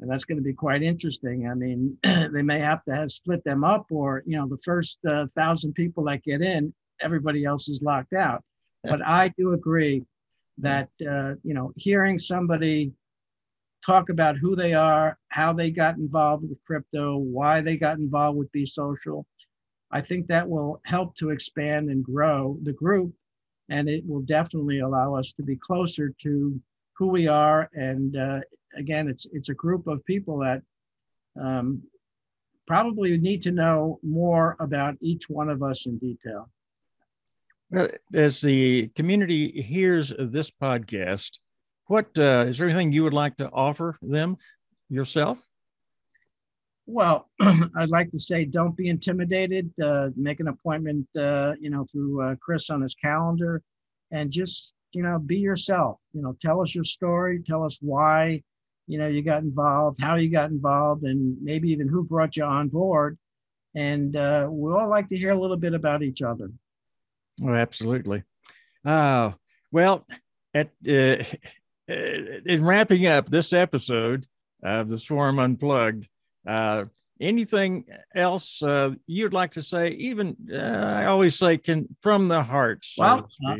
And 0.00 0.10
that's 0.10 0.24
going 0.24 0.38
to 0.38 0.44
be 0.44 0.54
quite 0.54 0.82
interesting. 0.82 1.48
I 1.48 1.54
mean, 1.54 1.96
they 2.02 2.42
may 2.42 2.58
have 2.58 2.84
to 2.84 2.94
have 2.94 3.10
split 3.10 3.44
them 3.44 3.64
up, 3.64 3.86
or, 3.90 4.22
you 4.26 4.36
know, 4.36 4.48
the 4.48 4.58
first 4.64 4.98
uh, 5.08 5.26
thousand 5.34 5.74
people 5.74 6.04
that 6.04 6.22
get 6.22 6.40
in, 6.40 6.72
everybody 7.00 7.44
else 7.44 7.68
is 7.68 7.82
locked 7.82 8.14
out. 8.14 8.42
But 8.82 9.06
I 9.06 9.28
do 9.38 9.52
agree 9.52 10.04
that, 10.58 10.88
uh, 11.08 11.34
you 11.42 11.54
know, 11.54 11.72
hearing 11.76 12.18
somebody 12.18 12.92
talk 13.84 14.08
about 14.08 14.36
who 14.36 14.56
they 14.56 14.72
are, 14.72 15.18
how 15.28 15.52
they 15.52 15.70
got 15.70 15.96
involved 15.96 16.48
with 16.48 16.64
crypto, 16.64 17.16
why 17.16 17.60
they 17.60 17.76
got 17.76 17.98
involved 17.98 18.38
with 18.38 18.50
Be 18.52 18.64
Social, 18.64 19.26
I 19.90 20.00
think 20.00 20.26
that 20.26 20.48
will 20.48 20.80
help 20.84 21.14
to 21.16 21.30
expand 21.30 21.90
and 21.90 22.04
grow 22.04 22.58
the 22.62 22.72
group. 22.72 23.12
And 23.68 23.88
it 23.88 24.04
will 24.06 24.22
definitely 24.22 24.80
allow 24.80 25.14
us 25.14 25.32
to 25.34 25.42
be 25.42 25.56
closer 25.56 26.12
to 26.22 26.60
who 26.96 27.08
we 27.08 27.28
are. 27.28 27.70
And 27.74 28.16
uh, 28.16 28.40
again, 28.76 29.08
it's, 29.08 29.26
it's 29.32 29.48
a 29.48 29.54
group 29.54 29.86
of 29.86 30.04
people 30.04 30.38
that 30.40 30.62
um, 31.40 31.82
probably 32.66 33.16
need 33.18 33.42
to 33.42 33.50
know 33.50 33.98
more 34.02 34.56
about 34.60 34.96
each 35.00 35.28
one 35.28 35.48
of 35.48 35.62
us 35.62 35.86
in 35.86 35.98
detail. 35.98 36.50
As 38.12 38.40
the 38.40 38.88
community 38.94 39.62
hears 39.62 40.12
this 40.18 40.50
podcast, 40.50 41.38
what 41.86 42.06
uh, 42.18 42.46
is 42.48 42.58
there 42.58 42.68
anything 42.68 42.92
you 42.92 43.04
would 43.04 43.14
like 43.14 43.36
to 43.36 43.50
offer 43.50 43.96
them 44.00 44.36
yourself? 44.88 45.44
Well, 46.86 47.30
I'd 47.40 47.90
like 47.90 48.10
to 48.10 48.18
say 48.18 48.44
don't 48.44 48.76
be 48.76 48.88
intimidated. 48.88 49.70
Uh, 49.82 50.10
make 50.16 50.40
an 50.40 50.48
appointment, 50.48 51.06
uh, 51.16 51.54
you 51.60 51.70
know, 51.70 51.86
through 51.90 52.22
uh, 52.22 52.34
Chris 52.36 52.70
on 52.70 52.82
his 52.82 52.94
calendar, 52.94 53.62
and 54.10 54.30
just 54.30 54.74
you 54.94 55.02
know, 55.02 55.18
be 55.18 55.38
yourself. 55.38 56.00
You 56.12 56.22
know, 56.22 56.36
tell 56.40 56.60
us 56.60 56.74
your 56.74 56.84
story. 56.84 57.42
Tell 57.46 57.64
us 57.64 57.78
why, 57.80 58.42
you 58.86 58.98
know, 58.98 59.08
you 59.08 59.22
got 59.22 59.42
involved, 59.42 60.00
how 60.00 60.16
you 60.16 60.30
got 60.30 60.50
involved, 60.50 61.04
and 61.04 61.36
maybe 61.42 61.70
even 61.70 61.88
who 61.88 62.04
brought 62.04 62.36
you 62.36 62.44
on 62.44 62.68
board. 62.68 63.18
And 63.74 64.16
uh, 64.16 64.48
we 64.50 64.72
all 64.72 64.88
like 64.88 65.08
to 65.08 65.16
hear 65.16 65.30
a 65.30 65.40
little 65.40 65.56
bit 65.56 65.74
about 65.74 66.02
each 66.02 66.22
other. 66.22 66.50
Oh, 67.42 67.54
absolutely. 67.54 68.22
Uh, 68.84 69.32
well, 69.72 70.06
at 70.54 70.70
uh, 70.88 71.24
in 71.88 72.64
wrapping 72.64 73.06
up 73.06 73.28
this 73.28 73.52
episode 73.52 74.26
of 74.62 74.88
the 74.88 74.98
Swarm 74.98 75.38
Unplugged. 75.38 76.08
Uh, 76.46 76.84
anything 77.20 77.84
else 78.14 78.62
uh, 78.62 78.90
you'd 79.06 79.32
like 79.32 79.52
to 79.52 79.62
say? 79.62 79.90
Even 79.90 80.36
uh, 80.52 80.56
I 80.56 81.06
always 81.06 81.36
say, 81.36 81.58
can 81.58 81.94
from 82.00 82.28
the 82.28 82.42
heart. 82.42 82.84
So 82.84 83.02
well, 83.02 83.28
uh, 83.48 83.56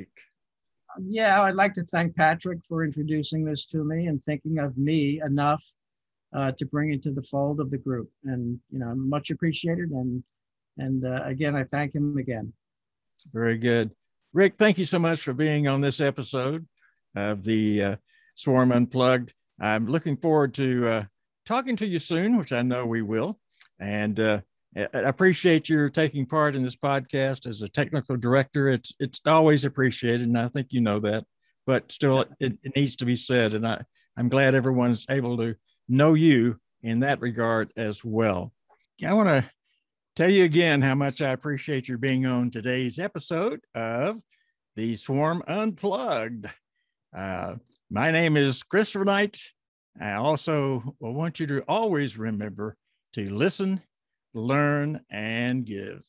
yeah, 1.02 1.42
I'd 1.42 1.56
like 1.56 1.74
to 1.74 1.84
thank 1.84 2.16
Patrick 2.16 2.60
for 2.66 2.84
introducing 2.84 3.44
this 3.44 3.66
to 3.66 3.84
me 3.84 4.06
and 4.06 4.22
thinking 4.22 4.58
of 4.58 4.76
me 4.78 5.20
enough 5.20 5.64
uh, 6.34 6.52
to 6.52 6.66
bring 6.66 6.92
it 6.92 7.02
to 7.04 7.12
the 7.12 7.22
fold 7.22 7.60
of 7.60 7.70
the 7.70 7.78
group. 7.78 8.10
And, 8.24 8.58
you 8.70 8.78
know, 8.78 8.94
much 8.94 9.30
appreciated. 9.30 9.90
And, 9.90 10.22
and 10.78 11.04
uh, 11.04 11.22
again, 11.24 11.56
I 11.56 11.64
thank 11.64 11.94
him 11.94 12.16
again. 12.18 12.52
Very 13.32 13.58
good. 13.58 13.92
Rick, 14.32 14.54
thank 14.58 14.78
you 14.78 14.84
so 14.84 14.98
much 14.98 15.20
for 15.20 15.32
being 15.32 15.68
on 15.68 15.80
this 15.80 16.00
episode 16.00 16.66
of 17.14 17.44
the 17.44 17.82
uh, 17.82 17.96
Swarm 18.34 18.72
Unplugged. 18.72 19.32
I'm 19.60 19.86
looking 19.86 20.16
forward 20.16 20.54
to 20.54 20.88
uh, 20.88 21.04
talking 21.46 21.76
to 21.76 21.86
you 21.86 21.98
soon, 21.98 22.36
which 22.36 22.52
I 22.52 22.62
know 22.62 22.86
we 22.86 23.02
will. 23.02 23.38
And 23.78 24.18
uh, 24.18 24.40
I 24.76 24.88
appreciate 24.92 25.68
your 25.68 25.88
taking 25.88 26.26
part 26.26 26.56
in 26.56 26.62
this 26.62 26.76
podcast 26.76 27.46
as 27.46 27.62
a 27.62 27.68
technical 27.68 28.16
director. 28.16 28.68
It's 28.68 28.92
it's 28.98 29.20
always 29.24 29.64
appreciated, 29.64 30.26
and 30.26 30.38
I 30.38 30.48
think 30.48 30.68
you 30.70 30.80
know 30.80 30.98
that. 31.00 31.24
But 31.66 31.92
still, 31.92 32.20
it, 32.40 32.58
it 32.62 32.76
needs 32.76 32.96
to 32.96 33.04
be 33.04 33.16
said, 33.16 33.54
and 33.54 33.66
I 33.66 33.84
I'm 34.16 34.28
glad 34.28 34.54
everyone's 34.54 35.06
able 35.08 35.36
to 35.38 35.54
know 35.88 36.14
you 36.14 36.58
in 36.82 37.00
that 37.00 37.20
regard 37.20 37.72
as 37.76 38.04
well. 38.04 38.52
I 39.06 39.12
want 39.14 39.28
to 39.28 39.44
tell 40.16 40.30
you 40.30 40.44
again 40.44 40.80
how 40.82 40.94
much 40.94 41.20
I 41.20 41.30
appreciate 41.30 41.88
your 41.88 41.98
being 41.98 42.24
on 42.24 42.50
today's 42.50 43.00
episode 43.00 43.60
of 43.74 44.20
the 44.76 44.94
Swarm 44.94 45.42
Unplugged. 45.48 46.46
Uh, 47.14 47.56
my 47.90 48.12
name 48.12 48.36
is 48.36 48.62
Christopher 48.62 49.04
Knight. 49.04 49.38
I 50.00 50.12
also 50.12 50.96
want 51.00 51.40
you 51.40 51.46
to 51.48 51.62
always 51.62 52.16
remember 52.16 52.76
to 53.14 53.28
listen, 53.28 53.82
learn, 54.34 55.00
and 55.10 55.64
give. 55.64 56.02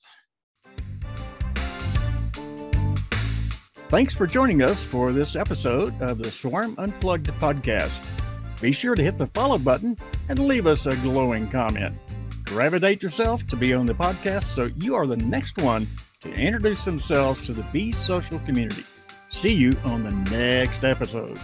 Thanks 3.89 4.15
for 4.15 4.27
joining 4.27 4.61
us 4.61 4.83
for 4.83 5.11
this 5.11 5.35
episode 5.35 5.99
of 6.01 6.19
the 6.19 6.29
Swarm 6.29 6.75
Unplugged 6.77 7.27
podcast. 7.39 8.01
Be 8.61 8.71
sure 8.71 8.93
to 8.95 9.03
hit 9.03 9.17
the 9.17 9.27
follow 9.27 9.57
button 9.57 9.97
and 10.29 10.39
leave 10.39 10.67
us 10.67 10.85
a 10.85 10.95
glowing 10.97 11.47
comment. 11.49 11.95
Gravitate 12.45 13.03
yourself 13.03 13.45
to 13.47 13.55
be 13.55 13.73
on 13.73 13.85
the 13.85 13.93
podcast 13.93 14.43
so 14.43 14.69
you 14.77 14.95
are 14.95 15.07
the 15.07 15.17
next 15.17 15.57
one 15.57 15.87
to 16.21 16.33
introduce 16.33 16.85
themselves 16.85 17.45
to 17.45 17.53
the 17.53 17.63
Be 17.73 17.91
Social 17.91 18.39
community. 18.39 18.83
See 19.29 19.53
you 19.53 19.75
on 19.83 20.03
the 20.03 20.11
next 20.31 20.83
episode. 20.83 21.39